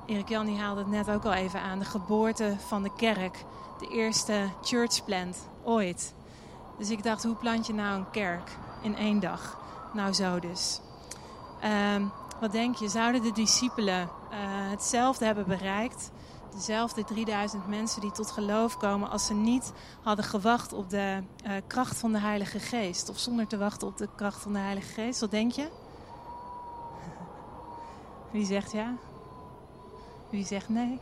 Erik 0.07 0.29
Jan 0.29 0.45
die 0.45 0.57
haalde 0.57 0.79
het 0.79 0.89
net 0.89 1.09
ook 1.09 1.25
al 1.25 1.33
even 1.33 1.61
aan. 1.61 1.79
De 1.79 1.85
geboorte 1.85 2.55
van 2.67 2.83
de 2.83 2.91
kerk. 2.95 3.45
De 3.79 3.87
eerste 3.87 4.49
church 4.61 5.05
plant 5.05 5.47
ooit. 5.63 6.13
Dus 6.77 6.89
ik 6.89 7.03
dacht, 7.03 7.23
hoe 7.23 7.35
plant 7.35 7.67
je 7.67 7.73
nou 7.73 7.97
een 7.97 8.09
kerk 8.11 8.57
in 8.81 8.95
één 8.95 9.19
dag? 9.19 9.57
Nou 9.93 10.13
zo 10.13 10.39
dus. 10.39 10.81
Ehm, 11.61 12.03
wat 12.39 12.51
denk 12.51 12.75
je, 12.75 12.87
zouden 12.87 13.21
de 13.21 13.31
discipelen 13.31 14.01
uh, 14.01 14.37
hetzelfde 14.69 15.25
hebben 15.25 15.47
bereikt? 15.47 16.11
Dezelfde 16.51 17.03
3000 17.03 17.67
mensen 17.67 18.01
die 18.01 18.11
tot 18.11 18.31
geloof 18.31 18.77
komen 18.77 19.09
als 19.09 19.25
ze 19.25 19.33
niet 19.33 19.73
hadden 20.01 20.25
gewacht 20.25 20.73
op 20.73 20.89
de 20.89 21.23
uh, 21.45 21.51
kracht 21.67 21.97
van 21.97 22.11
de 22.11 22.19
Heilige 22.19 22.59
Geest. 22.59 23.09
Of 23.09 23.17
zonder 23.17 23.47
te 23.47 23.57
wachten 23.57 23.87
op 23.87 23.97
de 23.97 24.09
kracht 24.15 24.41
van 24.41 24.53
de 24.53 24.59
Heilige 24.59 24.93
Geest. 24.93 25.19
Wat 25.19 25.31
denk 25.31 25.51
je? 25.51 25.69
Wie 28.31 28.45
zegt 28.45 28.71
ja? 28.71 28.93
Wie 30.29 30.45
zegt 30.45 30.69
nee? 30.69 30.99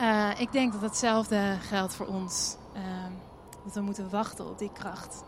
uh, 0.00 0.30
ik 0.44 0.52
denk 0.52 0.72
dat 0.72 0.80
hetzelfde 0.80 1.56
geldt 1.60 1.94
voor 1.94 2.06
ons. 2.06 2.56
dat 3.64 3.74
we 3.74 3.80
moeten 3.80 4.10
wachten 4.10 4.48
op 4.48 4.58
die 4.58 4.72
kracht. 4.72 5.22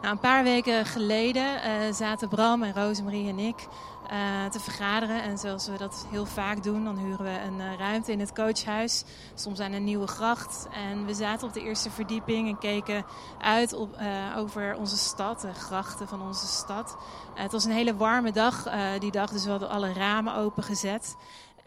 Nou, 0.00 0.12
een 0.12 0.20
paar 0.20 0.42
weken 0.42 0.86
geleden 0.86 1.44
uh, 1.44 1.92
zaten 1.92 2.28
Bram 2.28 2.62
en 2.62 2.74
Rosemarie 2.74 3.28
en 3.28 3.38
ik 3.38 3.66
uh, 4.12 4.46
te 4.50 4.60
vergaderen. 4.60 5.22
En 5.22 5.38
zoals 5.38 5.66
we 5.66 5.76
dat 5.78 6.06
heel 6.10 6.26
vaak 6.26 6.62
doen, 6.62 6.84
dan 6.84 6.98
huren 6.98 7.24
we 7.24 7.40
een 7.46 7.58
uh, 7.58 7.78
ruimte 7.78 8.12
in 8.12 8.20
het 8.20 8.32
coachhuis. 8.32 9.04
Soms 9.34 9.60
aan 9.60 9.72
een 9.72 9.84
nieuwe 9.84 10.06
gracht. 10.06 10.68
En 10.72 11.06
we 11.06 11.14
zaten 11.14 11.46
op 11.46 11.54
de 11.54 11.60
eerste 11.60 11.90
verdieping 11.90 12.48
en 12.48 12.58
keken 12.58 13.04
uit 13.38 13.72
op, 13.72 13.96
over 14.36 14.76
onze 14.76 14.96
stad, 14.96 15.40
de 15.40 15.54
grachten 15.54 16.08
van 16.08 16.22
onze 16.22 16.46
stad. 16.46 16.96
het 17.34 17.52
was 17.52 17.64
een 17.64 17.70
hele 17.70 17.96
warme 17.96 18.32
dag 18.32 18.68
die 18.98 19.10
dag, 19.10 19.30
dus 19.30 19.44
we 19.44 19.50
hadden 19.50 19.68
alle 19.68 19.92
ramen 19.92 20.34
opengezet. 20.34 21.16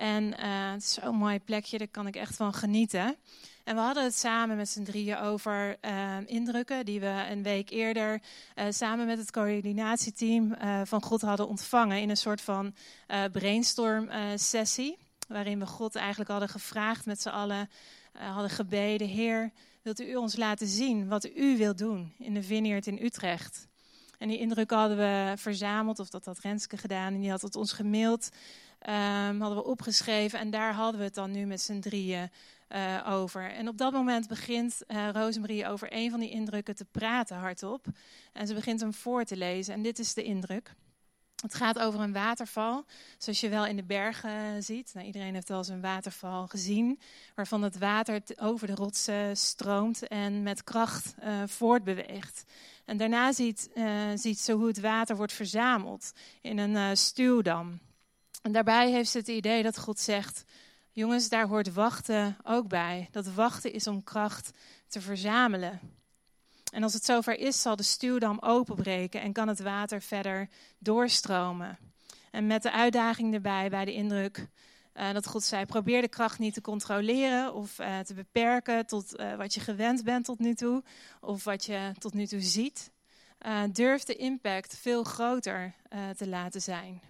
En 0.04 0.40
het 0.72 0.82
is 0.82 0.94
zo'n 0.94 1.16
mooi 1.16 1.40
plekje, 1.40 1.78
daar 1.78 1.88
kan 1.88 2.08
ik 2.08 2.16
echt 2.16 2.36
van 2.36 2.54
genieten. 2.54 3.16
En 3.64 3.76
we 3.76 3.82
hadden 3.82 4.04
het 4.04 4.16
samen 4.16 4.58
met 4.58 4.70
z'n 4.70 4.84
drieën 4.84 5.18
over 5.18 5.78
uh, 5.82 6.18
indrukken 6.26 6.86
die 6.86 7.00
we 7.00 7.26
een 7.30 7.44
week 7.44 7.70
eerder 7.70 8.22
uh, 8.56 8.66
samen 8.70 9.06
met 9.06 9.18
het 9.18 9.32
coördinatieteam 9.32 10.56
van 10.84 11.04
God 11.04 11.22
hadden 11.22 11.48
ontvangen 11.48 12.02
in 12.02 12.10
een 12.10 12.18
soort 12.18 12.42
van 12.42 12.74
brainstorm 13.32 14.10
sessie. 14.36 14.98
Waarin 15.28 15.60
we 15.60 15.66
God 15.66 15.96
eigenlijk 15.96 16.30
hadden 16.30 16.50
gevraagd 16.50 17.06
met 17.06 17.22
z'n 17.22 17.30
allen, 17.30 17.70
hadden 18.14 18.50
gebeden, 18.50 19.08
Heer, 19.08 19.52
wilt 19.82 20.02
u 20.02 20.16
ons 20.16 20.36
laten 20.36 20.68
zien 20.68 21.08
wat 21.08 21.26
u 21.36 21.58
wilt 21.58 21.78
doen 21.78 22.14
in 22.18 22.34
de 22.34 22.44
Vineyard 22.44 22.88
in 22.88 23.00
Utrecht? 23.02 23.68
En 24.18 24.28
die 24.28 24.40
indrukken 24.40 24.78
hadden 24.78 24.98
we 24.98 25.34
verzameld, 25.38 26.00
of 26.00 26.10
dat 26.10 26.26
had 26.26 26.40
Renske 26.40 26.78
gedaan, 26.78 27.14
en 27.14 27.20
die 27.20 27.30
had 27.30 27.42
het 27.42 27.56
ons 27.56 27.72
gemaild. 27.72 28.30
Um, 28.90 29.42
hadden 29.42 29.58
we 29.58 29.64
opgeschreven 29.64 30.40
en 30.40 30.50
daar 30.50 30.74
hadden 30.74 31.00
we 31.00 31.06
het 31.06 31.16
dan 31.16 31.32
nu 31.32 31.46
met 31.46 31.62
z'n 31.62 31.80
drieën 31.80 32.30
uh, 32.70 33.08
over. 33.10 33.52
En 33.52 33.68
op 33.68 33.78
dat 33.78 33.94
moment 33.94 34.28
begint 34.28 34.82
uh, 34.88 35.10
Rosemarie 35.10 35.68
over 35.68 35.88
een 35.92 36.12
van 36.12 36.20
die 36.20 36.30
indrukken 36.30 36.76
te 36.76 36.86
praten 36.86 37.38
hardop. 37.38 37.86
En 38.34 38.48
ze 38.48 38.54
begint 38.54 38.80
hem 38.80 38.94
voor 38.94 39.24
te 39.24 39.38
lezen. 39.38 39.74
En 39.74 39.82
dit 39.82 40.00
is 40.00 40.14
de 40.14 40.24
indruk. 40.24 40.74
Het 41.42 41.54
gaat 41.54 41.80
over 41.80 42.00
een 42.00 42.14
waterval, 42.14 42.86
zoals 43.18 43.40
je 43.40 43.50
wel 43.50 43.66
in 43.66 43.76
de 43.76 43.84
bergen 43.84 44.64
ziet. 44.64 44.92
Nou, 44.94 45.06
iedereen 45.06 45.34
heeft 45.34 45.50
wel 45.50 45.58
eens 45.58 45.68
een 45.68 45.82
waterval 45.82 46.48
gezien, 46.48 47.00
waarvan 47.36 47.62
het 47.62 47.78
water 47.78 48.22
over 48.36 48.68
de 48.68 48.76
rotsen 48.76 49.38
stroomt 49.38 50.08
en 50.08 50.44
met 50.44 50.64
kracht 50.64 51.16
uh, 51.24 51.44
voortbeweegt. 51.46 52.44
En 52.86 52.98
daarna 52.98 53.32
ziet, 53.32 53.70
ziet 54.16 54.40
ze 54.40 54.52
hoe 54.52 54.68
het 54.68 54.80
water 54.80 55.16
wordt 55.16 55.34
verzameld 55.34 56.12
in 56.42 56.58
een 56.58 56.98
stuwdam. 56.98 57.80
En 58.44 58.52
daarbij 58.52 58.92
heeft 58.92 59.10
ze 59.10 59.18
het 59.18 59.28
idee 59.28 59.64
dat 59.64 59.80
God 59.80 60.00
zegt: 60.00 60.44
Jongens, 60.92 61.30
daar 61.30 61.48
hoort 61.48 61.74
wachten 61.74 62.38
ook 62.44 62.68
bij. 62.68 63.08
Dat 63.12 63.34
wachten 63.34 63.74
is 63.74 63.88
om 63.88 64.04
kracht 64.04 64.52
te 64.88 65.02
verzamelen. 65.02 65.80
En 66.74 66.84
als 66.84 66.94
het 66.94 67.06
zover 67.06 67.40
is, 67.40 67.62
zal 67.62 67.76
de 67.76 67.84
stuwdam 67.84 68.40
openbreken 68.40 69.22
en 69.22 69.34
kan 69.34 69.48
het 69.48 69.60
water 69.60 70.02
verder 70.02 70.50
doorstromen. 70.78 71.78
En 72.32 72.48
met 72.48 72.64
de 72.64 72.72
uitdaging 72.72 73.34
erbij, 73.34 73.70
bij 73.70 73.86
de 73.86 73.94
indruk 73.94 74.48
uh, 74.94 75.14
dat 75.14 75.28
God 75.28 75.44
zei: 75.44 75.66
probeer 75.66 76.02
de 76.02 76.08
kracht 76.08 76.40
niet 76.40 76.54
te 76.54 76.62
controleren 76.62 77.54
of 77.54 77.80
uh, 77.80 78.00
te 78.00 78.14
beperken 78.14 78.86
tot 78.86 79.20
uh, 79.20 79.36
wat 79.36 79.54
je 79.54 79.60
gewend 79.60 80.04
bent 80.04 80.26
tot 80.26 80.40
nu 80.40 80.54
toe, 80.54 80.84
of 81.22 81.44
wat 81.44 81.66
je 81.66 81.92
tot 82.00 82.14
nu 82.14 82.26
toe 82.26 82.42
ziet. 82.42 82.92
durf 83.72 84.04
de 84.04 84.16
impact 84.16 84.78
veel 84.78 85.04
groter 85.04 85.74
te 86.18 86.28
laten 86.28 86.62
zijn. 86.62 87.02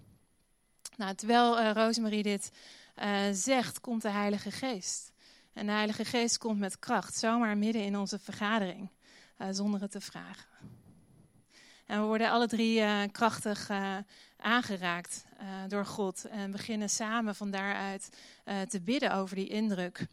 Nou, 0.97 1.15
terwijl 1.15 1.71
Rosemarie 1.71 2.23
dit 2.23 2.51
uh, 3.03 3.21
zegt, 3.31 3.79
komt 3.79 4.01
de 4.01 4.09
Heilige 4.09 4.51
Geest. 4.51 5.11
En 5.53 5.65
de 5.65 5.71
Heilige 5.71 6.05
Geest 6.05 6.37
komt 6.37 6.59
met 6.59 6.79
kracht, 6.79 7.15
zomaar 7.15 7.57
midden 7.57 7.83
in 7.83 7.97
onze 7.97 8.19
vergadering, 8.19 8.89
uh, 9.37 9.47
zonder 9.51 9.81
het 9.81 9.91
te 9.91 10.01
vragen. 10.01 10.49
En 11.85 11.99
we 11.99 12.05
worden 12.05 12.29
alle 12.29 12.47
drie 12.47 12.79
uh, 12.79 13.01
krachtig 13.11 13.69
aangeraakt 14.37 15.25
door 15.67 15.85
God 15.85 16.25
en 16.25 16.51
beginnen 16.51 16.89
samen 16.89 17.35
van 17.35 17.51
daaruit 17.51 18.09
te 18.67 18.81
bidden 18.81 19.13
over 19.13 19.35
die 19.35 19.47
indruk. 19.47 20.07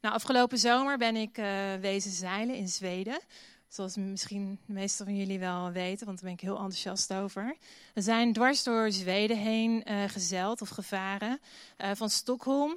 Nou, 0.00 0.14
afgelopen 0.14 0.58
zomer 0.58 0.98
ben 0.98 1.16
ik 1.16 1.36
wezen 1.80 2.10
zeilen 2.10 2.54
in 2.54 2.68
Zweden. 2.68 3.20
Zoals 3.68 3.96
misschien 3.96 4.58
de 4.66 4.72
meesten 4.72 5.04
van 5.04 5.16
jullie 5.16 5.38
wel 5.38 5.70
weten, 5.70 6.06
want 6.06 6.20
daar 6.20 6.26
ben 6.30 6.38
ik 6.38 6.44
heel 6.44 6.56
enthousiast 6.56 7.12
over. 7.12 7.56
We 7.94 8.00
zijn 8.00 8.32
dwars 8.32 8.62
door 8.62 8.92
Zweden 8.92 9.36
heen 9.36 9.84
uh, 10.32 10.52
of 10.60 10.68
gevaren. 10.68 11.40
Uh, 11.78 11.90
van 11.94 12.10
Stockholm, 12.10 12.76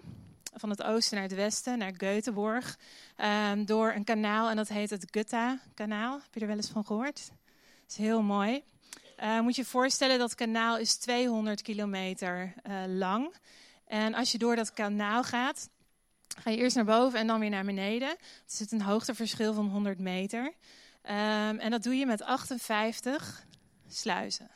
van 0.53 0.69
het 0.69 0.83
oosten 0.83 1.17
naar 1.17 1.27
het 1.27 1.35
westen, 1.35 1.77
naar 1.77 1.93
Göteborg. 1.93 2.77
Uh, 3.17 3.51
door 3.65 3.93
een 3.93 4.03
kanaal 4.03 4.49
en 4.49 4.55
dat 4.55 4.67
heet 4.67 4.89
het 4.89 5.07
Gutta-kanaal. 5.11 6.13
Heb 6.13 6.33
je 6.33 6.39
er 6.39 6.47
wel 6.47 6.55
eens 6.55 6.69
van 6.69 6.85
gehoord? 6.85 7.27
Dat 7.27 7.89
is 7.89 7.95
heel 7.95 8.21
mooi. 8.21 8.63
Uh, 9.23 9.39
moet 9.39 9.55
je 9.55 9.61
je 9.61 9.67
voorstellen, 9.67 10.19
dat 10.19 10.35
kanaal 10.35 10.77
is 10.77 10.95
200 10.95 11.61
kilometer 11.61 12.53
lang. 12.87 13.33
En 13.85 14.13
als 14.13 14.31
je 14.31 14.37
door 14.37 14.55
dat 14.55 14.73
kanaal 14.73 15.23
gaat, 15.23 15.69
ga 16.37 16.49
je 16.49 16.57
eerst 16.57 16.75
naar 16.75 16.85
boven 16.85 17.19
en 17.19 17.27
dan 17.27 17.39
weer 17.39 17.49
naar 17.49 17.65
beneden. 17.65 18.09
Er 18.09 18.17
zit 18.45 18.71
een 18.71 18.81
hoogteverschil 18.81 19.53
van 19.53 19.69
100 19.69 19.99
meter. 19.99 20.53
Um, 21.03 21.59
en 21.59 21.71
dat 21.71 21.83
doe 21.83 21.95
je 21.95 22.05
met 22.05 22.23
58 22.23 23.45
sluizen. 23.87 24.49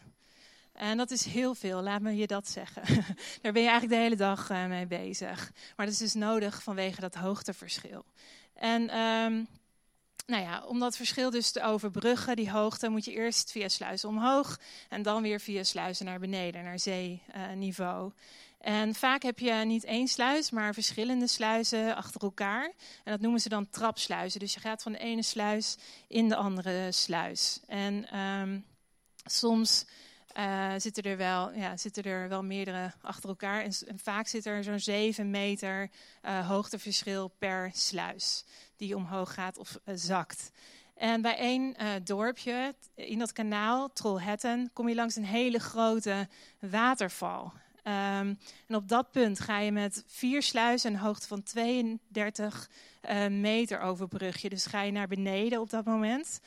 En 0.74 0.98
dat 0.98 1.12
is 1.12 1.26
heel 1.26 1.56
veel, 1.56 1.82
laat 1.82 2.02
me 2.02 2.16
je 2.16 2.28
dat 2.28 2.50
zeggen. 2.50 2.84
Daar 3.42 3.52
ben 3.52 3.62
je 3.62 3.70
eigenlijk 3.70 3.90
de 3.90 4.04
hele 4.04 4.16
dag 4.16 4.50
uh, 4.50 4.66
mee 4.66 4.88
bezig. 4.88 5.52
Maar 5.76 5.86
dat 5.86 5.96
is 5.96 6.02
dus 6.02 6.14
nodig 6.14 6.64
vanwege 6.64 7.02
dat 7.02 7.16
hoogteverschil. 7.16 8.06
En 8.54 8.98
um, 9.00 9.48
nou 10.26 10.44
ja, 10.44 10.64
om 10.66 10.80
dat 10.80 10.96
verschil 10.96 11.30
dus 11.30 11.52
te 11.52 11.64
overbruggen, 11.64 12.36
die 12.36 12.52
hoogte, 12.52 12.90
moet 12.90 13.06
je 13.06 13.12
eerst 13.12 13.52
via 13.52 13.70
sluizen 13.70 14.10
omhoog 14.10 14.60
en 14.90 15.02
dan 15.02 15.22
weer 15.22 15.40
via 15.40 15.64
sluizen 15.64 16.06
naar 16.06 16.20
beneden, 16.20 16.64
naar 16.64 16.80
zeeniveau. 16.80 18.12
En 18.60 18.96
vaak 18.96 19.24
heb 19.24 19.40
je 19.40 19.54
niet 19.54 19.84
één 19.84 20.08
sluis, 20.08 20.52
maar 20.52 20.74
verschillende 20.74 21.28
sluizen 21.28 21.96
achter 21.96 22.22
elkaar. 22.22 22.64
En 23.04 23.12
dat 23.12 23.20
noemen 23.20 23.40
ze 23.40 23.50
dan 23.50 23.70
trapsluizen. 23.70 24.40
Dus 24.40 24.54
je 24.54 24.60
gaat 24.60 24.82
van 24.82 24.92
de 24.92 24.98
ene 24.98 25.24
sluis 25.24 25.78
in 26.08 26.30
de 26.30 26.36
andere 26.36 26.92
sluis. 26.92 27.60
En 27.68 28.20
um, 28.20 28.66
soms 29.26 29.86
uh, 30.38 30.74
zitten, 30.78 31.04
er 31.04 31.18
wel, 31.18 31.54
ja, 31.54 31.78
zitten 31.78 32.04
er 32.04 32.30
wel 32.30 32.44
meerdere 32.44 32.94
achter 33.02 33.30
elkaar. 33.30 33.64
En, 33.64 34.00
vaak 34.00 34.28
zit 34.28 34.46
er 34.46 34.64
zo'n 34.64 34.80
7 34.80 35.30
meter 35.30 35.90
uh, 36.24 36.48
hoogteverschil 36.48 37.28
per 37.28 37.70
sluis 37.74 38.46
die 38.78 38.96
omhoog 38.96 39.34
gaat 39.34 39.58
of 39.58 39.80
uh, 39.86 39.96
zakt. 39.98 40.52
En 40.96 41.22
bij 41.22 41.38
één 41.38 41.76
uh, 41.82 41.90
dorpje 42.04 42.76
in 42.96 43.20
dat 43.20 43.34
kanaal, 43.34 43.90
Trollhättan, 43.90 44.74
kom 44.74 44.90
je 44.90 44.96
langs 44.96 45.16
een 45.16 45.26
hele 45.26 45.60
grote 45.60 46.28
waterval. 46.60 47.54
Um, 47.88 48.38
en 48.68 48.76
op 48.76 48.88
dat 48.88 49.12
punt 49.12 49.40
ga 49.40 49.60
je 49.60 49.72
met 49.72 50.04
vier 50.08 50.44
sluizen 50.44 50.94
een 50.94 51.00
hoogte 51.00 51.28
van 51.28 51.44
32 51.44 52.70
uh, 53.10 53.28
meter 53.28 53.80
overbrug 53.80 54.42
je. 54.42 54.50
Dus 54.50 54.66
ga 54.66 54.82
je 54.82 54.92
naar 54.92 55.08
beneden 55.08 55.62
op 55.62 55.70
dat 55.70 55.86
moment. 55.86 56.40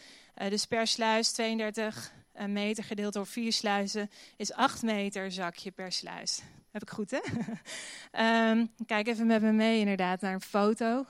Uh, 0.42 0.50
dus 0.50 0.66
per 0.66 0.86
sluis 0.86 1.32
32 1.32 2.12
uh, 2.36 2.44
meter 2.44 2.84
gedeeld 2.84 3.12
door 3.12 3.26
vier 3.26 3.52
sluizen 3.52 4.10
is 4.36 4.52
8 4.52 4.82
meter 4.82 5.32
zakje 5.32 5.70
per 5.70 5.92
sluis. 5.92 6.42
Heb 6.70 6.82
ik 6.82 6.90
goed, 6.90 7.10
hè? 7.10 7.20
um, 8.50 8.70
kijk 8.86 9.06
even 9.06 9.26
met 9.26 9.42
me 9.42 9.52
mee 9.52 9.78
inderdaad 9.78 10.20
naar 10.20 10.34
een 10.34 10.40
foto. 10.40 11.06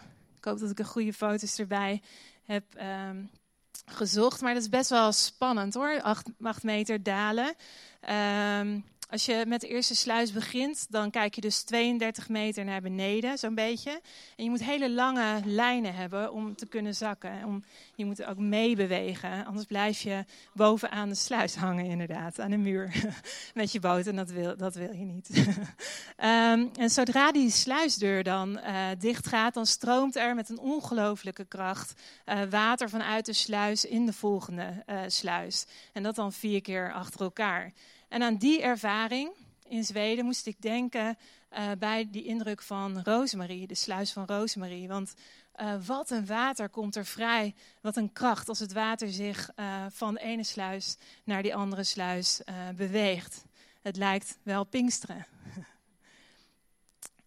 Hoop 0.49 0.59
dat 0.59 0.71
ik 0.71 0.79
een 0.79 0.85
goede 0.85 1.13
foto's 1.13 1.59
erbij 1.59 2.03
heb 2.45 2.65
um, 3.09 3.31
gezocht. 3.85 4.41
Maar 4.41 4.55
dat 4.55 4.63
is 4.63 4.69
best 4.69 4.91
wel 4.91 5.13
spannend 5.13 5.75
hoor, 5.75 6.03
8, 6.03 6.29
8 6.43 6.63
meter 6.63 7.03
dalen. 7.03 7.55
Um, 8.61 8.85
als 9.11 9.25
je 9.25 9.45
met 9.47 9.61
de 9.61 9.69
eerste 9.69 9.97
sluis 9.97 10.33
begint, 10.33 10.87
dan 10.91 11.11
kijk 11.11 11.35
je 11.35 11.41
dus 11.41 11.63
32 11.63 12.29
meter 12.29 12.65
naar 12.65 12.81
beneden, 12.81 13.39
zo'n 13.39 13.55
beetje. 13.55 14.01
En 14.37 14.45
je 14.45 14.51
moet 14.51 14.65
hele 14.65 14.91
lange 14.91 15.41
lijnen 15.45 15.95
hebben 15.95 16.33
om 16.33 16.57
te 16.57 16.67
kunnen 16.67 16.95
zakken. 16.95 17.45
Om, 17.45 17.65
je 17.95 18.05
moet 18.05 18.25
ook 18.25 18.39
meebewegen, 18.39 19.47
anders 19.47 19.67
blijf 19.67 20.01
je 20.01 20.25
bovenaan 20.55 21.09
de 21.09 21.15
sluis 21.15 21.55
hangen 21.55 21.85
inderdaad, 21.85 22.41
aan 22.41 22.51
de 22.51 22.57
muur. 22.57 22.93
met 23.55 23.73
je 23.73 23.81
boot 23.81 24.07
en 24.07 24.17
dat 24.17 24.31
wil, 24.31 24.57
dat 24.57 24.75
wil 24.75 24.93
je 24.93 25.05
niet. 25.05 25.31
Ehm, 26.17 26.67
en 26.75 26.91
zodra 26.91 27.33
die 27.33 27.51
sluisdeur 27.51 28.23
dan 28.23 28.59
uh, 28.59 28.87
dicht 28.99 29.27
gaat, 29.27 29.55
dan 29.55 29.67
stroomt 29.67 30.17
er 30.17 30.35
met 30.35 30.49
een 30.49 30.59
ongelooflijke 30.59 31.45
kracht 31.45 31.95
uh, 32.27 32.43
water 32.51 32.89
vanuit 32.89 33.27
de 33.27 33.33
sluis 33.33 33.85
in 33.85 34.07
de 34.07 34.13
volgende 34.13 34.85
uh, 34.87 35.01
sluis. 35.07 35.67
En 35.93 36.03
dat 36.03 36.15
dan 36.15 36.33
vier 36.33 36.61
keer 36.61 36.93
achter 36.93 37.21
elkaar. 37.21 37.73
En 38.09 38.23
aan 38.23 38.37
die 38.37 38.63
ervaring 38.63 39.31
in 39.69 39.85
Zweden 39.85 40.25
moest 40.25 40.47
ik 40.47 40.63
denken 40.63 41.19
uh, 41.53 41.71
bij 41.79 42.09
die 42.11 42.25
indruk 42.25 42.63
van 42.63 43.01
Rosemarie, 43.03 43.67
de 43.67 43.75
sluis 43.75 44.13
van 44.13 44.25
Rosemarie. 44.27 44.89
Want 44.89 45.15
uh, 45.61 45.75
wat 45.87 46.11
een 46.11 46.27
water 46.27 46.69
komt 46.69 46.97
er 46.97 47.07
vrij, 47.07 47.55
wat 47.81 47.97
een 47.97 48.13
kracht 48.13 48.49
als 48.49 48.59
het 48.59 48.73
water 48.73 49.09
zich 49.09 49.51
uh, 49.57 49.87
van 49.91 50.15
de 50.15 50.21
ene 50.21 50.45
sluis 50.45 50.97
naar 51.25 51.43
die 51.43 51.55
andere 51.55 51.85
sluis 51.85 52.41
beweegt. 52.77 53.45
Het 53.83 53.97
lijkt 53.97 54.39
wel 54.43 54.65
Pinksteren. 54.65 55.27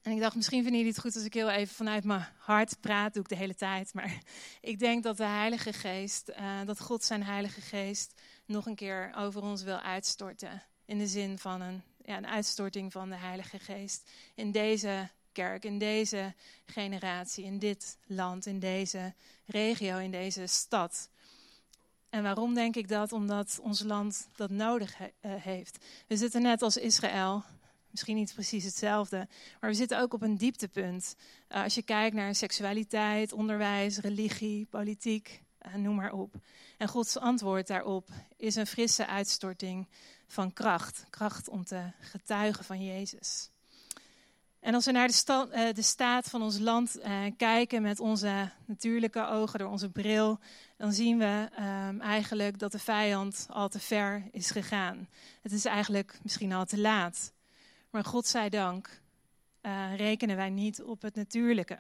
En 0.02 0.12
ik 0.12 0.20
dacht, 0.20 0.36
misschien 0.36 0.62
vinden 0.62 0.78
jullie 0.78 0.94
het 0.94 1.02
goed 1.02 1.16
als 1.16 1.24
ik 1.24 1.34
heel 1.34 1.50
even 1.50 1.76
vanuit 1.76 2.04
mijn 2.04 2.28
hart 2.38 2.80
praat. 2.80 3.14
doe 3.14 3.24
ik 3.24 3.30
de 3.30 3.36
hele 3.36 3.56
tijd. 3.56 3.94
Maar 3.94 4.18
ik 4.62 4.80
denk 4.80 5.04
dat 5.04 5.18
de 5.18 5.24
Heilige 5.24 5.74
Geest, 5.74 6.32
dat 6.66 6.80
God 6.80 7.04
zijn 7.04 7.24
Heilige 7.24 7.62
Geest 7.62 8.22
nog 8.46 8.66
een 8.66 8.76
keer 8.76 9.14
over 9.16 9.42
ons 9.42 9.64
wil 9.64 9.80
uitstorten 9.80 10.62
in 10.92 10.98
de 10.98 11.08
zin 11.08 11.38
van 11.38 11.62
een, 11.62 11.82
ja, 12.06 12.18
een 12.18 12.28
uitstorting 12.28 12.92
van 12.92 13.10
de 13.10 13.16
Heilige 13.16 13.60
Geest 13.60 14.10
in 14.36 14.52
deze 14.52 15.10
kerk, 15.32 15.66
in 15.66 15.78
deze 15.78 16.34
generatie, 16.66 17.44
in 17.44 17.60
dit 17.60 17.98
land, 18.06 18.46
in 18.46 18.60
deze 18.60 19.14
regio, 19.46 19.98
in 19.98 20.12
deze 20.12 20.48
stad. 20.48 21.10
En 22.10 22.24
waarom 22.24 22.54
denk 22.54 22.76
ik 22.76 22.88
dat? 22.88 23.12
Omdat 23.12 23.60
ons 23.62 23.82
land 23.82 24.28
dat 24.36 24.50
nodig 24.50 24.98
he 24.98 25.06
uh, 25.06 25.44
heeft. 25.44 25.86
We 26.08 26.18
zitten 26.18 26.42
net 26.42 26.62
als 26.62 26.78
Israël, 26.78 27.44
misschien 27.90 28.16
niet 28.16 28.34
precies 28.34 28.64
hetzelfde, 28.64 29.28
maar 29.60 29.70
we 29.70 29.76
zitten 29.76 30.00
ook 30.00 30.14
op 30.14 30.22
een 30.22 30.38
dieptepunt. 30.38 31.16
Uh, 31.50 31.64
als 31.64 31.76
je 31.76 31.84
kijkt 31.84 32.16
naar 32.16 32.36
seksualiteit, 32.36 33.34
onderwijs, 33.34 33.98
religie, 33.98 34.66
politiek, 34.66 35.42
uh, 35.68 35.76
noem 35.76 35.96
maar 35.96 36.14
op. 36.14 36.36
En 36.78 36.88
Gods 36.88 37.18
antwoord 37.18 37.68
daarop 37.68 38.10
is 38.38 38.56
een 38.56 38.68
frisse 38.68 39.08
uitstorting 39.08 39.88
van 40.32 40.54
kracht. 40.54 41.06
Kracht 41.10 41.50
om 41.50 41.64
te 41.64 41.92
getuigen 42.00 42.66
van 42.66 42.86
Jezus. 42.86 43.50
En 44.60 44.74
als 44.74 44.86
we 44.86 44.92
naar 44.92 45.08
de, 45.08 45.48
uh, 45.54 45.74
de 45.74 45.82
staat 45.82 46.30
van 46.30 46.42
ons 46.42 46.60
land 46.60 46.98
uh, 47.00 47.24
kijken 47.38 47.82
met 47.82 48.00
onze 48.00 48.52
natuurlijke 48.66 49.28
ogen, 49.28 49.60
door 49.60 49.70
onze 49.70 49.90
bril, 49.90 50.40
dan 50.78 50.94
zien 50.94 51.18
we 51.18 51.50
um, 51.60 52.02
eigenlijk 52.02 52.60
dat 52.60 52.72
de 52.72 52.80
vijand 52.80 53.48
al 53.50 53.70
te 53.70 53.80
ver 53.80 54.24
is 54.32 54.52
gegaan. 54.52 55.08
Het 55.42 55.52
is 55.52 55.66
eigenlijk 55.66 56.20
misschien 56.24 56.54
al 56.54 56.66
te 56.66 56.80
laat. 56.80 57.34
Maar 57.90 58.04
God 58.04 58.28
zij 58.28 58.50
dank 58.50 59.02
uh, 59.62 59.96
rekenen 59.96 60.36
wij 60.36 60.50
niet 60.50 60.82
op 60.82 61.02
het 61.02 61.16
natuurlijke, 61.16 61.78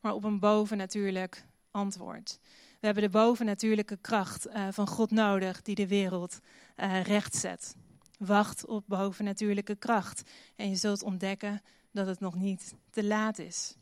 maar 0.00 0.12
op 0.12 0.24
een 0.24 0.38
bovennatuurlijk 0.38 1.44
antwoord. 1.70 2.38
We 2.82 2.88
hebben 2.88 3.04
de 3.04 3.18
bovennatuurlijke 3.18 3.96
kracht 3.96 4.46
uh, 4.46 4.68
van 4.70 4.86
God 4.86 5.10
nodig 5.10 5.62
die 5.62 5.74
de 5.74 5.86
wereld 5.86 6.40
uh, 6.76 7.02
recht 7.02 7.34
zet. 7.34 7.76
Wacht 8.18 8.66
op 8.66 8.84
bovennatuurlijke 8.86 9.74
kracht 9.74 10.22
en 10.56 10.68
je 10.68 10.76
zult 10.76 11.02
ontdekken 11.02 11.62
dat 11.90 12.06
het 12.06 12.20
nog 12.20 12.34
niet 12.34 12.74
te 12.90 13.04
laat 13.04 13.38
is. 13.38 13.74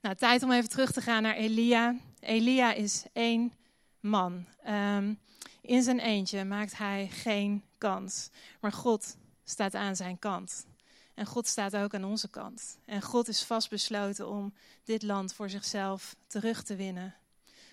Nou, 0.00 0.14
tijd 0.14 0.42
om 0.42 0.52
even 0.52 0.68
terug 0.68 0.92
te 0.92 1.00
gaan 1.00 1.22
naar 1.22 1.34
Elia. 1.34 1.96
Elia 2.20 2.72
is 2.72 3.04
één 3.12 3.52
man. 4.00 4.46
Um, 4.68 5.18
in 5.60 5.82
zijn 5.82 6.00
eentje 6.00 6.44
maakt 6.44 6.78
hij 6.78 7.08
geen 7.08 7.62
kans. 7.78 8.30
Maar 8.60 8.72
God 8.72 9.16
staat 9.44 9.74
aan 9.74 9.96
zijn 9.96 10.18
kant. 10.18 10.66
En 11.14 11.26
God 11.26 11.46
staat 11.46 11.76
ook 11.76 11.94
aan 11.94 12.04
onze 12.04 12.28
kant. 12.28 12.78
En 12.84 13.02
God 13.02 13.28
is 13.28 13.44
vastbesloten 13.44 14.28
om 14.28 14.54
dit 14.84 15.02
land 15.02 15.34
voor 15.34 15.50
zichzelf 15.50 16.16
terug 16.26 16.62
te 16.62 16.76
winnen. 16.76 17.14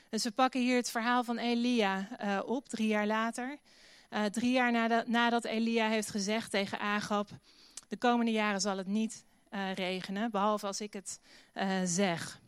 Dus 0.10 0.24
we 0.24 0.32
pakken 0.32 0.62
hier 0.62 0.76
het 0.76 0.92
verhaal 0.92 1.24
van 1.24 1.38
Elia 1.38 2.08
uh, 2.24 2.40
op, 2.46 2.70
drie 2.70 2.88
jaar 2.88 3.08
later. 3.08 3.58
Uh, 4.10 4.26
drie 4.26 4.52
jaar 4.52 4.72
nadat, 4.72 5.08
nadat, 5.08 5.46
Elia 5.46 5.88
heeft 5.88 6.10
gezegd 6.10 6.52
tegen 6.52 6.80
Agab: 6.80 7.30
De 7.88 7.98
komende 7.98 8.32
jaren 8.32 8.62
zal 8.62 8.78
het 8.78 8.88
niet 8.88 9.24
uh, 9.52 9.74
regenen, 9.74 10.32
behalve 10.32 10.68
als 10.68 10.82
ik 10.82 10.94
het 10.94 11.20
zeg. 11.84 12.40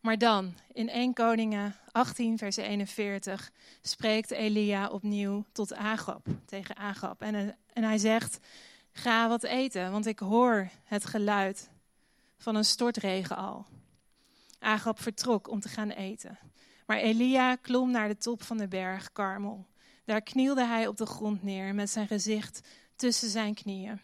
Maar 0.00 0.18
dan, 0.18 0.54
in 0.72 0.88
1 0.88 1.12
Koningen 1.12 1.76
18, 1.92 2.38
vers 2.38 2.56
41, 2.56 3.50
spreekt 3.82 4.30
Elia 4.30 4.88
opnieuw 4.88 5.44
tot 5.52 5.74
Agab, 5.74 6.26
tegen 6.46 6.76
Agab. 6.76 7.22
En, 7.22 7.56
en 7.72 7.84
hij 7.84 7.98
zegt: 7.98 8.38
Ga 8.92 9.28
wat 9.28 9.42
eten, 9.42 9.90
want 9.90 10.06
ik 10.06 10.18
hoor 10.18 10.68
het 10.84 11.04
geluid 11.04 11.70
van 12.38 12.54
een 12.54 12.64
stortregen 12.64 13.36
al. 13.36 13.66
Agab 14.60 15.00
vertrok 15.00 15.48
om 15.48 15.60
te 15.60 15.68
gaan 15.68 15.90
eten. 15.90 16.38
Maar 16.86 16.98
Elia 16.98 17.56
klom 17.56 17.90
naar 17.90 18.08
de 18.08 18.16
top 18.16 18.42
van 18.42 18.58
de 18.58 18.68
berg 18.68 19.12
Karmel. 19.12 19.66
Daar 20.04 20.22
knielde 20.22 20.64
hij 20.64 20.86
op 20.86 20.96
de 20.96 21.06
grond 21.06 21.42
neer 21.42 21.74
met 21.74 21.90
zijn 21.90 22.06
gezicht 22.06 22.60
tussen 22.96 23.28
zijn 23.28 23.54
knieën. 23.54 24.00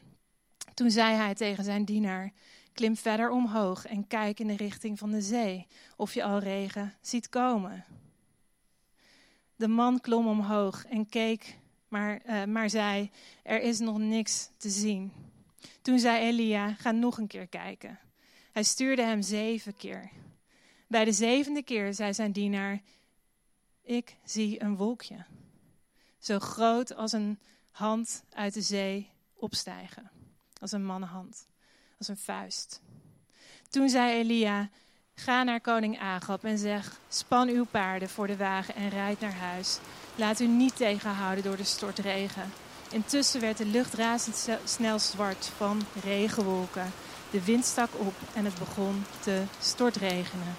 Toen 0.74 0.90
zei 0.90 1.14
hij 1.14 1.34
tegen 1.34 1.64
zijn 1.64 1.84
dienaar: 1.84 2.32
Klim 2.72 2.96
verder 2.96 3.30
omhoog 3.30 3.86
en 3.86 4.06
kijk 4.06 4.40
in 4.40 4.46
de 4.46 4.56
richting 4.56 4.98
van 4.98 5.10
de 5.10 5.20
zee, 5.20 5.66
of 5.96 6.14
je 6.14 6.24
al 6.24 6.38
regen 6.38 6.94
ziet 7.00 7.28
komen. 7.28 7.84
De 9.56 9.68
man 9.68 10.00
klom 10.00 10.26
omhoog 10.26 10.84
en 10.86 11.08
keek, 11.08 11.58
maar, 11.88 12.20
uh, 12.26 12.44
maar 12.44 12.70
zei: 12.70 13.10
Er 13.42 13.62
is 13.62 13.78
nog 13.78 13.98
niks 13.98 14.50
te 14.56 14.70
zien. 14.70 15.12
Toen 15.82 15.98
zei 15.98 16.26
Elia: 16.26 16.74
Ga 16.74 16.90
nog 16.90 17.18
een 17.18 17.26
keer 17.26 17.46
kijken. 17.46 17.98
Hij 18.52 18.62
stuurde 18.62 19.02
hem 19.02 19.22
zeven 19.22 19.76
keer. 19.76 20.10
Bij 20.86 21.04
de 21.04 21.12
zevende 21.12 21.62
keer 21.62 21.94
zei 21.94 22.14
zijn 22.14 22.32
dienaar: 22.32 22.82
Ik 23.82 24.16
zie 24.24 24.62
een 24.62 24.76
wolkje, 24.76 25.24
zo 26.18 26.38
groot 26.38 26.94
als 26.94 27.12
een 27.12 27.38
hand 27.70 28.24
uit 28.32 28.54
de 28.54 28.60
zee 28.60 29.10
opstijgen, 29.34 30.10
als 30.60 30.72
een 30.72 30.84
mannenhand, 30.84 31.46
als 31.98 32.08
een 32.08 32.16
vuist. 32.16 32.80
Toen 33.68 33.88
zei 33.88 34.18
Elia: 34.18 34.70
Ga 35.14 35.42
naar 35.42 35.60
koning 35.60 35.98
Agab 35.98 36.44
en 36.44 36.58
zeg: 36.58 37.00
Span 37.08 37.48
uw 37.48 37.64
paarden 37.64 38.08
voor 38.08 38.26
de 38.26 38.36
wagen 38.36 38.74
en 38.74 38.88
rijd 38.88 39.20
naar 39.20 39.36
huis. 39.36 39.78
Laat 40.14 40.40
u 40.40 40.46
niet 40.46 40.76
tegenhouden 40.76 41.44
door 41.44 41.56
de 41.56 41.64
stortregen. 41.64 42.52
Intussen 42.90 43.40
werd 43.40 43.56
de 43.56 43.66
lucht 43.66 43.94
razendsnel 43.94 44.98
zwart 44.98 45.46
van 45.46 45.82
regenwolken. 46.02 46.92
De 47.30 47.44
wind 47.44 47.64
stak 47.64 47.90
op 47.98 48.14
en 48.34 48.44
het 48.44 48.58
begon 48.58 49.04
te 49.20 49.42
stortregenen. 49.60 50.54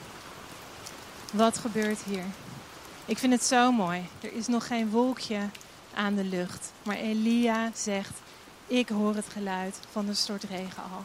Wat 1.34 1.58
gebeurt 1.58 2.02
hier? 2.04 2.24
Ik 3.06 3.18
vind 3.18 3.34
het 3.34 3.44
zo 3.44 3.72
mooi. 3.72 4.08
Er 4.22 4.34
is 4.34 4.48
nog 4.48 4.68
geen 4.68 4.90
wolkje 4.90 5.40
aan 5.94 6.16
de 6.16 6.24
lucht. 6.24 6.72
Maar 6.84 6.96
Elia 6.96 7.72
zegt: 7.76 8.20
Ik 8.68 8.90
hoor 8.90 9.16
het 9.16 9.26
geluid 9.32 9.80
van 9.92 10.06
de 10.06 10.14
stortregen 10.14 10.84
al. 10.84 11.04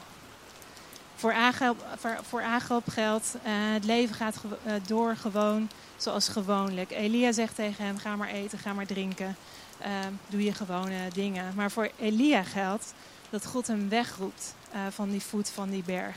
Voor 1.14 1.32
Agab, 1.32 1.87
voor, 2.28 2.42
geldt: 2.87 3.35
uh, 3.35 3.42
het 3.72 3.85
leven 3.85 4.14
gaat 4.14 4.37
ge 4.37 4.46
uh, 4.66 4.72
door 4.87 5.16
gewoon 5.16 5.70
zoals 5.96 6.28
gewoonlijk. 6.28 6.90
Elia 6.90 7.32
zegt 7.32 7.54
tegen 7.54 7.85
hem: 7.85 7.98
Ga 7.98 8.16
maar 8.16 8.28
eten, 8.28 8.58
ga 8.58 8.72
maar 8.72 8.87
drinken. 8.87 9.37
Uh, 9.80 9.87
doe 10.26 10.44
je 10.44 10.54
gewone 10.54 11.08
dingen. 11.14 11.52
Maar 11.54 11.70
voor 11.70 11.90
Elia 11.98 12.42
geldt 12.42 12.94
dat 13.30 13.46
God 13.46 13.66
hem 13.66 13.88
wegroept 13.88 14.54
van 14.90 15.11
die 15.11 15.22
voet 15.22 15.50
van 15.50 15.70
die 15.70 15.82
berg. 15.82 16.16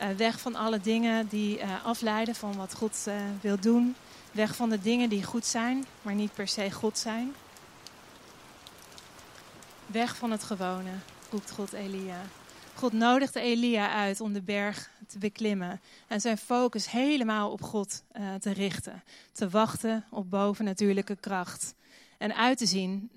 Uh, 0.00 0.08
weg 0.16 0.40
van 0.40 0.54
alle 0.54 0.80
dingen 0.80 1.28
die 1.28 1.58
uh, 1.58 1.84
afleiden 1.84 2.34
van 2.34 2.56
wat 2.56 2.74
God 2.74 3.04
uh, 3.08 3.14
wil 3.40 3.60
doen. 3.60 3.96
Weg 4.32 4.56
van 4.56 4.68
de 4.68 4.80
dingen 4.80 5.08
die 5.08 5.24
goed 5.24 5.46
zijn, 5.46 5.84
maar 6.02 6.14
niet 6.14 6.34
per 6.34 6.48
se 6.48 6.70
God 6.70 6.98
zijn. 6.98 7.34
Weg 9.86 10.16
van 10.16 10.30
het 10.30 10.42
gewone, 10.42 10.90
roept 11.30 11.50
God 11.50 11.72
Elia. 11.72 12.20
God 12.74 12.92
nodigde 12.92 13.40
Elia 13.40 13.92
uit 13.92 14.20
om 14.20 14.32
de 14.32 14.42
berg 14.42 14.90
te 15.06 15.18
beklimmen 15.18 15.80
en 16.06 16.20
zijn 16.20 16.38
focus 16.38 16.90
helemaal 16.90 17.50
op 17.50 17.62
God 17.62 18.02
te 18.40 18.50
richten. 18.50 19.02
Te 19.32 19.48
wachten 19.48 20.04
op 20.10 20.30
bovennatuurlijke 20.30 21.16
kracht. 21.16 21.74
En 22.18 22.34
uit 22.34 22.58
te 22.58 22.66
zien 22.66 23.10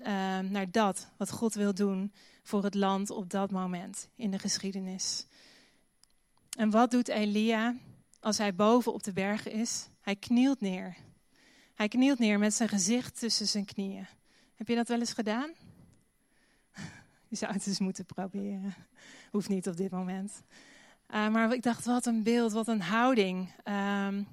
naar 0.50 0.70
dat 0.70 1.08
wat 1.16 1.30
God 1.30 1.54
wil 1.54 1.74
doen 1.74 2.12
voor 2.42 2.64
het 2.64 2.74
land 2.74 3.10
op 3.10 3.30
dat 3.30 3.50
moment 3.50 4.08
in 4.16 4.30
de 4.30 4.38
geschiedenis. 4.38 5.26
En 6.58 6.70
wat 6.70 6.90
doet 6.90 7.08
Elia 7.08 7.74
als 8.20 8.38
hij 8.38 8.54
boven 8.54 8.92
op 8.92 9.02
de 9.02 9.12
bergen 9.12 9.52
is? 9.52 9.88
Hij 10.00 10.16
knielt 10.16 10.60
neer. 10.60 10.96
Hij 11.74 11.88
knielt 11.88 12.18
neer 12.18 12.38
met 12.38 12.54
zijn 12.54 12.68
gezicht 12.68 13.18
tussen 13.18 13.46
zijn 13.46 13.64
knieën. 13.64 14.06
Heb 14.54 14.68
je 14.68 14.74
dat 14.74 14.88
wel 14.88 14.98
eens 14.98 15.12
gedaan? 15.12 15.50
Je 17.28 17.36
zou 17.36 17.52
het 17.52 17.66
eens 17.66 17.78
moeten 17.78 18.04
proberen. 18.04 18.74
Hoeft 19.30 19.48
niet 19.48 19.68
op 19.68 19.76
dit 19.76 19.90
moment. 19.90 20.42
Uh, 21.10 21.28
maar 21.28 21.52
ik 21.52 21.62
dacht, 21.62 21.84
wat 21.84 22.06
een 22.06 22.22
beeld, 22.22 22.52
wat 22.52 22.68
een 22.68 22.82
houding. 22.82 23.54
Um, 23.64 24.26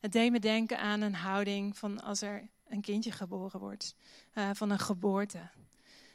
het 0.00 0.12
deed 0.12 0.30
me 0.30 0.38
denken 0.40 0.78
aan 0.78 1.00
een 1.00 1.14
houding 1.14 1.78
van 1.78 2.02
als 2.02 2.22
er 2.22 2.48
een 2.68 2.80
kindje 2.80 3.12
geboren 3.12 3.60
wordt. 3.60 3.94
Uh, 4.34 4.50
van 4.52 4.70
een 4.70 4.78
geboorte. 4.78 5.40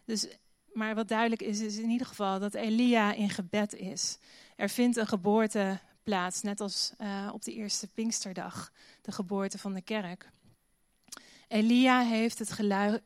Dus, 0.03 0.27
maar 0.73 0.95
wat 0.95 1.07
duidelijk 1.07 1.41
is, 1.41 1.59
is 1.59 1.77
in 1.77 1.89
ieder 1.89 2.07
geval 2.07 2.39
dat 2.39 2.53
Elia 2.53 3.13
in 3.13 3.29
gebed 3.29 3.73
is. 3.73 4.17
Er 4.55 4.69
vindt 4.69 4.97
een 4.97 5.07
geboorte 5.07 5.79
plaats, 6.03 6.41
net 6.41 6.61
als 6.61 6.93
uh, 7.01 7.29
op 7.33 7.43
de 7.43 7.53
eerste 7.53 7.87
Pinksterdag, 7.87 8.71
de 9.01 9.11
geboorte 9.11 9.57
van 9.57 9.73
de 9.73 9.81
kerk. 9.81 10.29
Elia 11.47 12.01
heeft 12.01 12.39
het 12.39 12.51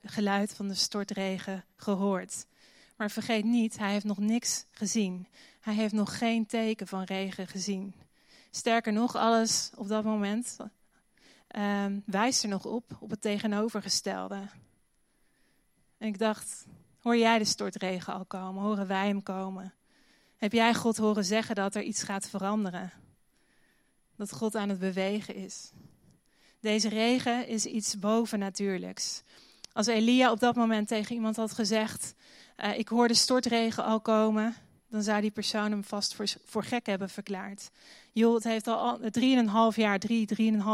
geluid, 0.04 0.56
van 0.56 0.68
de 0.68 0.74
stortregen 0.74 1.66
gehoord. 1.76 2.46
Maar 2.98 3.12
vergeet 3.12 3.46
niet, 3.46 3.78
hij 3.78 3.92
heeft 3.92 4.06
nog 4.06 4.18
niks 4.18 4.66
gezien. 4.72 5.28
Hij 5.60 5.74
heeft 5.74 5.94
nog 5.94 6.18
geen 6.18 6.46
teken 6.46 6.88
van 6.88 7.04
regen 7.04 7.48
gezien. 7.48 7.94
Sterker 8.52 8.94
nog, 8.94 9.16
alles 9.16 9.72
op 9.76 9.88
dat 9.88 10.04
moment 10.04 10.58
uh, 11.56 11.86
wijst 12.06 12.44
er 12.44 12.50
nog 12.50 12.66
op, 12.66 12.98
op 13.00 13.10
het 13.10 13.22
tegenovergestelde. 13.22 14.42
En 15.98 16.08
ik 16.08 16.18
dacht, 16.18 16.66
hoor 17.00 17.18
jij 17.18 17.38
de 17.38 17.46
stortregen 17.46 18.14
al 18.14 18.26
komen? 18.26 18.64
Horen 18.64 18.88
wij 18.88 19.08
hem 19.08 19.24
komen? 19.24 19.74
Heb 20.40 20.52
jij 20.52 20.74
God 20.74 20.98
horen 20.98 21.26
zeggen 21.26 21.56
dat 21.56 21.76
er 21.76 21.82
iets 21.84 22.04
gaat 22.04 22.30
veranderen? 22.30 22.92
Dat 24.16 24.32
God 24.32 24.56
aan 24.56 24.70
het 24.70 24.80
bewegen 24.80 25.36
is? 25.36 25.72
Deze 26.60 26.90
regen 26.90 27.48
is 27.48 27.66
iets 27.66 28.00
bovennatuurlijks. 28.00 29.24
Als 29.74 29.88
Elia 29.88 30.32
op 30.32 30.40
dat 30.40 30.56
moment 30.56 30.88
tegen 30.88 31.16
iemand 31.16 31.36
had 31.36 31.52
gezegd: 31.52 32.14
uh, 32.58 32.78
Ik 32.78 32.88
hoor 32.88 33.08
de 33.08 33.14
stortregen 33.14 33.84
al 33.84 34.00
komen, 34.00 34.56
dan 34.90 35.04
zou 35.04 35.22
die 35.22 35.32
persoon 35.32 35.72
hem 35.72 35.84
vast 35.84 36.16
voor, 36.46 36.64
gek 36.64 36.86
hebben 36.86 37.10
verklaard. 37.10 37.70
Joh, 38.12 38.34
het 38.34 38.44
heeft 38.44 38.68
al 38.68 39.00
3,5 39.00 39.76
jaar, 39.76 40.00
3, 40.00 40.28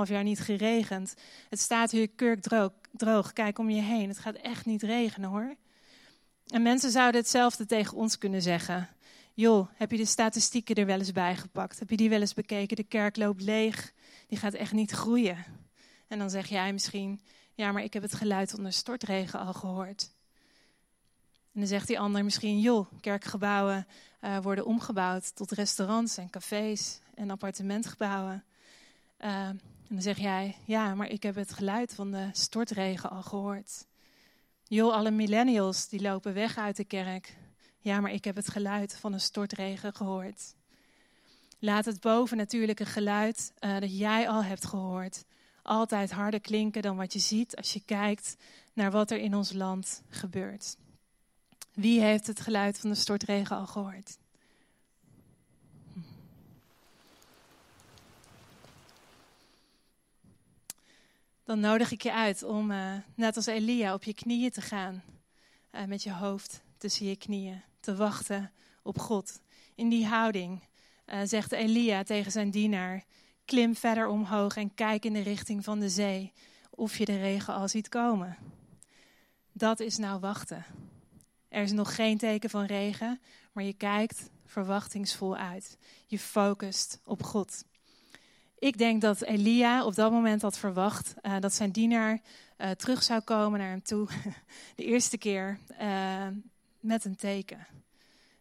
3,5 0.05 0.11
jaar 0.11 0.23
niet 0.23 0.39
geregend. 0.39 1.13
Het 1.49 1.59
staat 1.59 1.91
hier 1.91 2.07
kurkdroog. 2.07 2.71
Droog. 2.91 3.33
Kijk 3.33 3.59
om 3.59 3.69
je 3.69 3.81
heen. 3.81 4.07
Het 4.07 4.19
gaat 4.19 4.35
echt 4.35 4.65
niet 4.65 4.83
regenen 4.83 5.29
hoor. 5.29 5.55
En 6.47 6.61
mensen 6.61 6.91
zouden 6.91 7.21
hetzelfde 7.21 7.65
tegen 7.65 7.97
ons 7.97 8.17
kunnen 8.17 8.41
zeggen. 8.41 8.94
Joh, 9.37 9.69
heb 9.73 9.91
je 9.91 9.97
de 9.97 10.05
statistieken 10.05 10.75
er 10.75 10.85
wel 10.85 10.97
eens 10.97 11.11
bij 11.11 11.35
gepakt? 11.35 11.79
Heb 11.79 11.89
je 11.89 11.97
die 11.97 12.09
wel 12.09 12.19
eens 12.19 12.33
bekeken? 12.33 12.75
De 12.75 12.83
kerk 12.83 13.15
loopt 13.15 13.41
leeg. 13.41 13.93
Die 14.27 14.37
gaat 14.37 14.53
echt 14.53 14.71
niet 14.71 14.91
groeien. 14.91 15.45
En 16.07 16.19
dan 16.19 16.29
zeg 16.29 16.47
jij 16.47 16.73
misschien, 16.73 17.21
ja, 17.53 17.71
maar 17.71 17.83
ik 17.83 17.93
heb 17.93 18.03
het 18.03 18.13
geluid 18.13 18.55
de 18.55 18.71
stortregen 18.71 19.39
al 19.39 19.53
gehoord. 19.53 20.11
En 21.53 21.59
dan 21.59 21.67
zegt 21.67 21.87
die 21.87 21.99
ander 21.99 22.23
misschien, 22.23 22.59
joh, 22.59 22.87
kerkgebouwen 23.01 23.87
uh, 24.21 24.37
worden 24.37 24.65
omgebouwd 24.65 25.35
tot 25.35 25.51
restaurants 25.51 26.17
en 26.17 26.29
cafés 26.29 26.99
en 27.13 27.29
appartementgebouwen. 27.29 28.43
Uh, 29.19 29.47
en 29.47 29.61
dan 29.89 30.01
zeg 30.01 30.17
jij, 30.17 30.55
ja, 30.65 30.95
maar 30.95 31.09
ik 31.09 31.23
heb 31.23 31.35
het 31.35 31.53
geluid 31.53 31.93
van 31.93 32.11
de 32.11 32.29
stortregen 32.31 33.09
al 33.09 33.23
gehoord. 33.23 33.85
Joh, 34.63 34.93
alle 34.93 35.11
millennials 35.11 35.87
die 35.87 36.01
lopen 36.01 36.33
weg 36.33 36.57
uit 36.57 36.75
de 36.75 36.85
kerk. 36.85 37.35
Ja, 37.85 37.99
maar 37.99 38.11
ik 38.11 38.23
heb 38.23 38.35
het 38.35 38.49
geluid 38.49 38.95
van 38.95 39.13
een 39.13 39.19
stortregen 39.19 39.93
gehoord. 39.93 40.55
Laat 41.59 41.85
het 41.85 42.01
bovennatuurlijke 42.01 42.85
geluid 42.85 43.53
uh, 43.59 43.79
dat 43.79 43.97
jij 43.97 44.29
al 44.29 44.43
hebt 44.43 44.65
gehoord 44.65 45.25
altijd 45.61 46.11
harder 46.11 46.39
klinken 46.39 46.81
dan 46.81 46.95
wat 46.95 47.13
je 47.13 47.19
ziet 47.19 47.55
als 47.55 47.73
je 47.73 47.81
kijkt 47.85 48.35
naar 48.73 48.91
wat 48.91 49.11
er 49.11 49.17
in 49.17 49.35
ons 49.35 49.53
land 49.53 50.03
gebeurt. 50.09 50.77
Wie 51.73 52.01
heeft 52.01 52.27
het 52.27 52.39
geluid 52.39 52.79
van 52.79 52.89
de 52.89 52.95
stortregen 52.95 53.57
al 53.57 53.67
gehoord? 53.67 54.17
Dan 61.43 61.59
nodig 61.59 61.91
ik 61.91 62.01
je 62.01 62.13
uit 62.13 62.43
om, 62.43 62.71
uh, 62.71 62.93
net 63.15 63.35
als 63.35 63.45
Elia, 63.45 63.93
op 63.93 64.03
je 64.03 64.13
knieën 64.13 64.51
te 64.51 64.61
gaan. 64.61 65.03
Uh, 65.71 65.83
met 65.83 66.03
je 66.03 66.11
hoofd 66.13 66.63
tussen 66.77 67.05
je 67.05 67.15
knieën. 67.15 67.63
Te 67.85 67.95
wachten 67.95 68.51
op 68.83 68.99
God. 68.99 69.39
In 69.75 69.89
die 69.89 70.05
houding 70.05 70.63
uh, 71.07 71.19
zegt 71.23 71.51
Elia 71.51 72.03
tegen 72.03 72.31
zijn 72.31 72.49
dienaar: 72.51 73.03
Klim 73.45 73.75
verder 73.75 74.07
omhoog 74.07 74.55
en 74.55 74.73
kijk 74.73 75.05
in 75.05 75.13
de 75.13 75.21
richting 75.21 75.63
van 75.63 75.79
de 75.79 75.89
zee 75.89 76.33
of 76.69 76.97
je 76.97 77.05
de 77.05 77.17
regen 77.17 77.53
al 77.53 77.67
ziet 77.67 77.89
komen. 77.89 78.37
Dat 79.51 79.79
is 79.79 79.97
nou 79.97 80.19
wachten. 80.19 80.65
Er 81.49 81.63
is 81.63 81.71
nog 81.71 81.95
geen 81.95 82.17
teken 82.17 82.49
van 82.49 82.65
regen, 82.65 83.21
maar 83.51 83.63
je 83.63 83.73
kijkt 83.73 84.29
verwachtingsvol 84.45 85.35
uit. 85.35 85.77
Je 86.05 86.19
focust 86.19 86.99
op 87.03 87.23
God. 87.23 87.63
Ik 88.59 88.77
denk 88.77 89.01
dat 89.01 89.21
Elia 89.21 89.85
op 89.85 89.95
dat 89.95 90.11
moment 90.11 90.41
had 90.41 90.57
verwacht 90.57 91.13
uh, 91.21 91.39
dat 91.39 91.53
zijn 91.53 91.71
dienaar 91.71 92.21
uh, 92.57 92.71
terug 92.71 93.03
zou 93.03 93.21
komen 93.21 93.59
naar 93.59 93.69
hem 93.69 93.83
toe. 93.83 94.07
De 94.75 94.83
eerste 94.83 95.17
keer 95.17 95.59
met 96.85 97.05
een 97.05 97.15
teken. 97.15 97.67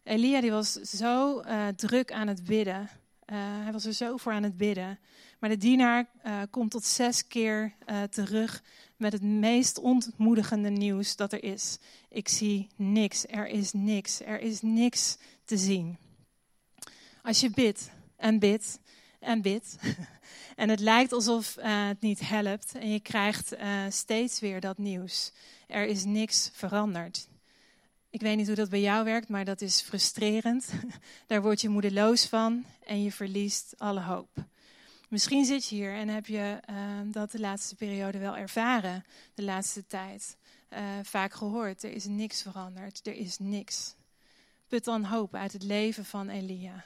Elia 0.03 0.41
die 0.41 0.51
was 0.51 0.73
zo 0.73 1.43
druk 1.77 2.13
aan 2.13 2.29
het 2.29 2.45
bidden 2.45 2.91
uh, 3.27 3.37
hij 3.63 3.73
was 3.73 3.85
er 3.85 3.93
zo 3.93 4.17
voor 4.17 4.33
aan 4.33 4.43
het 4.43 4.57
bidden. 4.57 4.99
Maar 5.39 5.51
de 5.51 5.57
dienaar 5.57 6.09
uh, 6.27 6.43
komt 6.51 6.71
tot 6.71 6.85
zes 6.85 7.27
keer 7.27 7.75
terug 8.11 8.63
met 8.97 9.13
het 9.13 9.23
meest 9.23 9.79
ontmoedigende 9.79 10.71
nieuws 10.71 11.17
dat 11.17 11.33
er 11.33 11.45
is. 11.45 11.79
Ik 12.09 12.29
zie 12.29 12.69
niks, 12.77 13.27
er 13.27 13.47
is 13.47 13.73
niks, 13.73 14.21
er 14.21 14.41
is 14.41 14.61
niks 14.63 15.17
te 15.45 15.57
zien. 15.57 15.99
Als 17.23 17.41
je 17.41 17.51
bidt 17.51 17.91
en 18.17 18.39
bidt 18.39 18.79
en 19.21 19.43
bidt 19.43 19.77
en 20.57 20.69
het 20.69 20.81
lijkt 20.81 21.13
alsof 21.13 21.57
het 21.61 22.01
niet 22.01 22.29
helpt 22.29 22.75
en 22.75 22.91
je 22.91 23.01
krijgt 23.01 23.57
steeds 23.89 24.41
weer 24.41 24.61
dat 24.61 24.79
nieuws. 24.79 25.33
Er 25.67 25.87
is 25.87 26.05
niks 26.05 26.51
veranderd. 26.53 27.29
Ik 28.15 28.21
weet 28.21 28.37
niet 28.37 28.47
hoe 28.47 28.57
dat 28.57 28.71
bij 28.71 28.81
jou 28.81 29.05
werkt, 29.05 29.29
maar 29.29 29.45
dat 29.45 29.61
is 29.61 29.81
frustrerend. 29.81 30.73
Daar 31.27 31.43
word 31.43 31.61
je 31.61 31.69
moedeloos 31.69 32.27
van 32.27 32.65
en 32.87 33.03
je 33.03 33.13
verliest 33.13 33.75
alle 33.79 34.01
hoop. 34.01 34.29
Misschien 35.09 35.45
zit 35.45 35.69
je 35.69 35.75
hier 35.75 35.95
en 35.95 36.09
heb 36.09 36.27
je 36.27 36.61
uh, 36.71 36.77
dat 37.05 37.31
de 37.31 37.41
laatste 37.41 37.75
periode 37.75 38.19
wel 38.19 38.37
ervaren, 38.37 39.05
de 39.35 39.43
laatste 39.43 39.87
tijd. 39.87 40.37
Uh, 40.73 40.79
vaak 41.03 41.33
gehoord, 41.33 41.83
er 41.83 41.93
is 41.93 42.05
niks 42.05 42.43
veranderd, 42.43 43.07
er 43.07 43.17
is 43.17 43.39
niks. 43.39 43.95
Put 44.69 44.85
dan 44.85 45.05
hoop 45.05 45.35
uit 45.35 45.53
het 45.53 45.63
leven 45.63 46.05
van 46.05 46.29
Elia. 46.29 46.85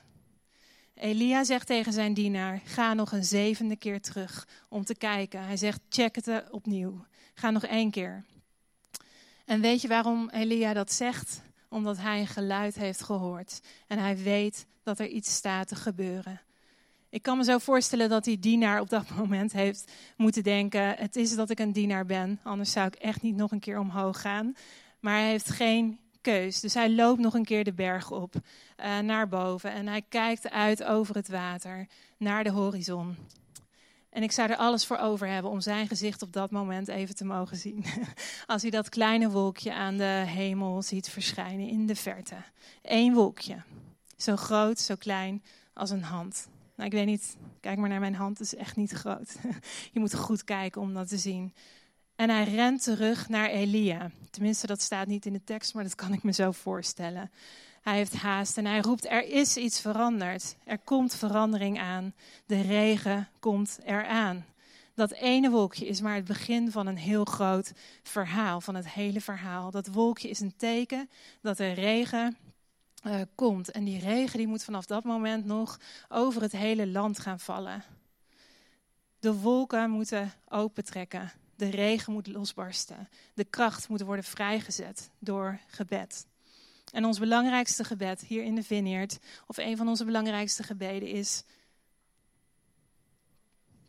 Elia 0.94 1.44
zegt 1.44 1.66
tegen 1.66 1.92
zijn 1.92 2.14
dienaar: 2.14 2.60
Ga 2.64 2.94
nog 2.94 3.12
een 3.12 3.24
zevende 3.24 3.76
keer 3.76 4.00
terug 4.00 4.48
om 4.68 4.84
te 4.84 4.94
kijken. 4.94 5.44
Hij 5.44 5.56
zegt: 5.56 5.80
Check 5.88 6.14
het 6.14 6.50
opnieuw. 6.50 7.04
Ga 7.34 7.50
nog 7.50 7.64
één 7.64 7.90
keer. 7.90 8.24
En 9.48 9.60
weet 9.60 9.82
je 9.82 9.88
waarom 9.88 10.28
Elia 10.28 10.72
dat 10.72 10.92
zegt? 10.92 11.42
Omdat 11.68 11.98
hij 11.98 12.20
een 12.20 12.26
geluid 12.26 12.74
heeft 12.74 13.02
gehoord. 13.02 13.60
En 13.86 13.98
hij 13.98 14.16
weet 14.16 14.66
dat 14.82 14.98
er 14.98 15.06
iets 15.06 15.34
staat 15.34 15.68
te 15.68 15.74
gebeuren. 15.74 16.40
Ik 17.10 17.22
kan 17.22 17.36
me 17.36 17.44
zo 17.44 17.58
voorstellen 17.58 18.08
dat 18.08 18.24
die 18.24 18.38
dienaar 18.38 18.80
op 18.80 18.88
dat 18.88 19.10
moment 19.18 19.52
heeft 19.52 19.92
moeten 20.16 20.42
denken: 20.42 20.96
Het 20.96 21.16
is 21.16 21.34
dat 21.34 21.50
ik 21.50 21.58
een 21.58 21.72
dienaar 21.72 22.06
ben, 22.06 22.40
anders 22.42 22.72
zou 22.72 22.86
ik 22.86 22.94
echt 22.94 23.22
niet 23.22 23.36
nog 23.36 23.50
een 23.50 23.60
keer 23.60 23.78
omhoog 23.78 24.20
gaan. 24.20 24.56
Maar 25.00 25.18
hij 25.18 25.28
heeft 25.28 25.50
geen 25.50 25.98
keus. 26.20 26.60
Dus 26.60 26.74
hij 26.74 26.90
loopt 26.90 27.20
nog 27.20 27.34
een 27.34 27.44
keer 27.44 27.64
de 27.64 27.72
berg 27.72 28.10
op 28.10 28.34
uh, 28.34 28.98
naar 28.98 29.28
boven 29.28 29.72
en 29.72 29.86
hij 29.86 30.02
kijkt 30.08 30.50
uit 30.50 30.84
over 30.84 31.14
het 31.14 31.28
water 31.28 31.86
naar 32.16 32.44
de 32.44 32.50
horizon. 32.50 33.16
En 34.10 34.22
ik 34.22 34.32
zou 34.32 34.50
er 34.50 34.56
alles 34.56 34.86
voor 34.86 34.96
over 34.96 35.28
hebben 35.28 35.50
om 35.50 35.60
zijn 35.60 35.88
gezicht 35.88 36.22
op 36.22 36.32
dat 36.32 36.50
moment 36.50 36.88
even 36.88 37.14
te 37.14 37.24
mogen 37.24 37.56
zien. 37.56 37.84
Als 38.46 38.62
hij 38.62 38.70
dat 38.70 38.88
kleine 38.88 39.30
wolkje 39.30 39.74
aan 39.74 39.96
de 39.96 40.24
hemel 40.26 40.82
ziet 40.82 41.08
verschijnen 41.08 41.68
in 41.68 41.86
de 41.86 41.96
verte. 41.96 42.36
Eén 42.82 43.14
wolkje. 43.14 43.62
Zo 44.16 44.36
groot, 44.36 44.78
zo 44.78 44.94
klein 44.94 45.42
als 45.72 45.90
een 45.90 46.02
hand. 46.02 46.48
Nou, 46.76 46.88
ik 46.90 46.96
weet 46.96 47.06
niet, 47.06 47.36
kijk 47.60 47.78
maar 47.78 47.88
naar 47.88 48.00
mijn 48.00 48.14
hand, 48.14 48.38
het 48.38 48.52
is 48.52 48.58
echt 48.58 48.76
niet 48.76 48.92
groot. 48.92 49.36
Je 49.92 50.00
moet 50.00 50.14
goed 50.14 50.44
kijken 50.44 50.80
om 50.80 50.94
dat 50.94 51.08
te 51.08 51.18
zien. 51.18 51.54
En 52.16 52.30
hij 52.30 52.44
rent 52.44 52.82
terug 52.82 53.28
naar 53.28 53.48
Elia. 53.48 54.10
Tenminste, 54.30 54.66
dat 54.66 54.82
staat 54.82 55.06
niet 55.06 55.26
in 55.26 55.32
de 55.32 55.44
tekst, 55.44 55.74
maar 55.74 55.82
dat 55.82 55.94
kan 55.94 56.12
ik 56.12 56.22
me 56.22 56.32
zo 56.32 56.50
voorstellen. 56.50 57.30
Hij 57.82 57.96
heeft 57.96 58.14
haast 58.14 58.56
en 58.56 58.66
hij 58.66 58.80
roept: 58.80 59.06
Er 59.06 59.28
is 59.28 59.56
iets 59.56 59.80
veranderd. 59.80 60.56
Er 60.64 60.78
komt 60.78 61.14
verandering 61.14 61.80
aan. 61.80 62.14
De 62.46 62.60
regen 62.60 63.28
komt 63.40 63.78
eraan. 63.84 64.44
Dat 64.94 65.12
ene 65.12 65.50
wolkje 65.50 65.86
is 65.86 66.00
maar 66.00 66.14
het 66.14 66.24
begin 66.24 66.70
van 66.70 66.86
een 66.86 66.96
heel 66.96 67.24
groot 67.24 67.72
verhaal, 68.02 68.60
van 68.60 68.74
het 68.74 68.88
hele 68.88 69.20
verhaal. 69.20 69.70
Dat 69.70 69.86
wolkje 69.86 70.28
is 70.28 70.40
een 70.40 70.56
teken 70.56 71.10
dat 71.40 71.58
er 71.58 71.72
regen 71.72 72.36
uh, 73.06 73.20
komt. 73.34 73.70
En 73.70 73.84
die 73.84 74.00
regen 74.00 74.38
die 74.38 74.46
moet 74.46 74.64
vanaf 74.64 74.86
dat 74.86 75.04
moment 75.04 75.44
nog 75.44 75.80
over 76.08 76.42
het 76.42 76.52
hele 76.52 76.86
land 76.86 77.18
gaan 77.18 77.40
vallen. 77.40 77.84
De 79.18 79.34
wolken 79.34 79.90
moeten 79.90 80.32
opentrekken. 80.48 81.32
De 81.56 81.70
regen 81.70 82.12
moet 82.12 82.26
losbarsten. 82.26 83.08
De 83.34 83.44
kracht 83.44 83.88
moet 83.88 84.00
worden 84.00 84.24
vrijgezet 84.24 85.10
door 85.18 85.58
gebed. 85.66 86.26
En 86.92 87.04
ons 87.04 87.18
belangrijkste 87.18 87.84
gebed 87.84 88.20
hier 88.20 88.44
in 88.44 88.54
de 88.54 88.62
Vineyard, 88.62 89.18
of 89.46 89.56
een 89.56 89.76
van 89.76 89.88
onze 89.88 90.04
belangrijkste 90.04 90.62
gebeden 90.62 91.08
is: 91.08 91.44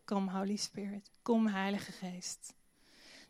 Kom, 0.05 0.27
Holy 0.27 0.55
Spirit, 0.55 1.11
kom, 1.21 1.47
Heilige 1.47 1.91
Geest. 1.91 2.53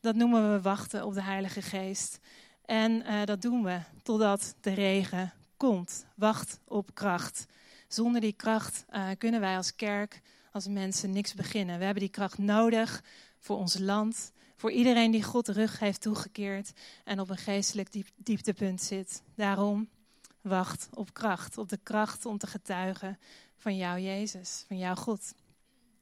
Dat 0.02 0.16
noemen 0.16 0.54
we 0.54 0.62
wachten 0.62 1.06
op 1.06 1.14
de 1.14 1.24
Heilige 1.24 1.62
Geest. 1.62 2.20
En 2.66 2.92
uh, 2.92 3.26
dat 3.26 3.42
doen 3.42 3.64
we 3.64 3.80
totdat 4.04 4.56
de 4.62 4.74
regen 4.74 5.34
komt. 5.58 6.06
Wacht 6.16 6.60
op 6.66 6.94
kracht. 6.94 7.46
Zonder 7.88 8.22
die 8.22 8.34
kracht 8.34 8.86
uh, 8.90 9.10
kunnen 9.18 9.40
wij 9.40 9.56
als 9.56 9.76
kerk, 9.76 10.22
als 10.52 10.68
mensen, 10.68 11.12
niks 11.12 11.34
beginnen. 11.34 11.78
We 11.78 11.84
hebben 11.84 12.04
die 12.04 12.12
kracht 12.12 12.38
nodig 12.38 13.04
voor 13.40 13.58
ons 13.58 13.78
land, 13.78 14.32
voor 14.60 14.72
iedereen 14.72 15.12
die 15.12 15.24
God 15.24 15.46
de 15.46 15.52
rug 15.52 15.80
heeft 15.80 16.02
toegekeerd 16.02 16.72
en 17.04 17.20
op 17.20 17.30
een 17.30 17.38
geestelijk 17.38 17.92
diep, 17.92 18.08
dieptepunt 18.16 18.82
zit. 18.82 19.24
Daarom 19.36 19.90
wacht 20.42 20.90
op 20.94 21.14
kracht, 21.14 21.58
op 21.58 21.70
de 21.70 21.80
kracht 21.84 22.26
om 22.26 22.38
te 22.38 22.48
getuigen 22.48 23.20
van 23.58 23.78
jou, 23.78 24.00
Jezus, 24.00 24.64
van 24.68 24.78
jouw 24.78 24.96
God. 24.96 25.34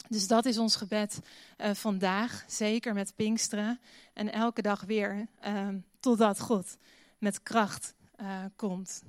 Dus 0.09 0.27
dat 0.27 0.45
is 0.45 0.57
ons 0.57 0.75
gebed 0.75 1.19
uh, 1.57 1.73
vandaag, 1.73 2.43
zeker 2.47 2.93
met 2.93 3.15
Pinksteren 3.15 3.79
en 4.13 4.31
elke 4.31 4.61
dag 4.61 4.81
weer, 4.81 5.27
uh, 5.45 5.67
totdat 5.99 6.39
God 6.39 6.77
met 7.17 7.43
kracht 7.43 7.93
uh, 8.21 8.43
komt. 8.55 9.03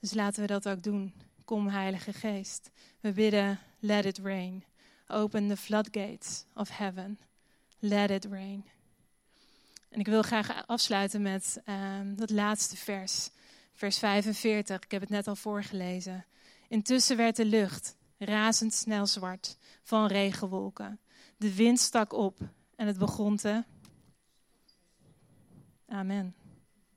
Dus 0.00 0.14
laten 0.14 0.40
we 0.40 0.46
dat 0.46 0.68
ook 0.68 0.82
doen. 0.82 1.14
Kom, 1.44 1.68
Heilige 1.68 2.12
Geest. 2.12 2.70
We 3.00 3.12
bidden, 3.12 3.58
let 3.78 4.04
it 4.04 4.18
rain. 4.18 4.64
Open 5.06 5.48
the 5.48 5.56
floodgates 5.56 6.44
of 6.54 6.68
heaven. 6.68 7.18
Let 7.78 8.10
it 8.10 8.24
rain. 8.24 8.64
En 9.88 10.00
ik 10.00 10.06
wil 10.06 10.22
graag 10.22 10.66
afsluiten 10.66 11.22
met 11.22 11.62
um, 11.66 12.16
dat 12.16 12.30
laatste 12.30 12.76
vers, 12.76 13.30
vers 13.74 13.98
45. 13.98 14.76
Ik 14.84 14.90
heb 14.90 15.00
het 15.00 15.10
net 15.10 15.26
al 15.26 15.36
voorgelezen. 15.36 16.26
Intussen 16.68 17.16
werd 17.16 17.36
de 17.36 17.44
lucht 17.44 17.96
razendsnel 18.18 19.06
zwart 19.06 19.56
van 19.82 20.06
regenwolken. 20.06 21.00
De 21.36 21.54
wind 21.54 21.80
stak 21.80 22.12
op 22.12 22.38
en 22.76 22.86
het 22.86 22.98
begon 22.98 23.36
te. 23.36 23.64
Amen. 25.88 26.34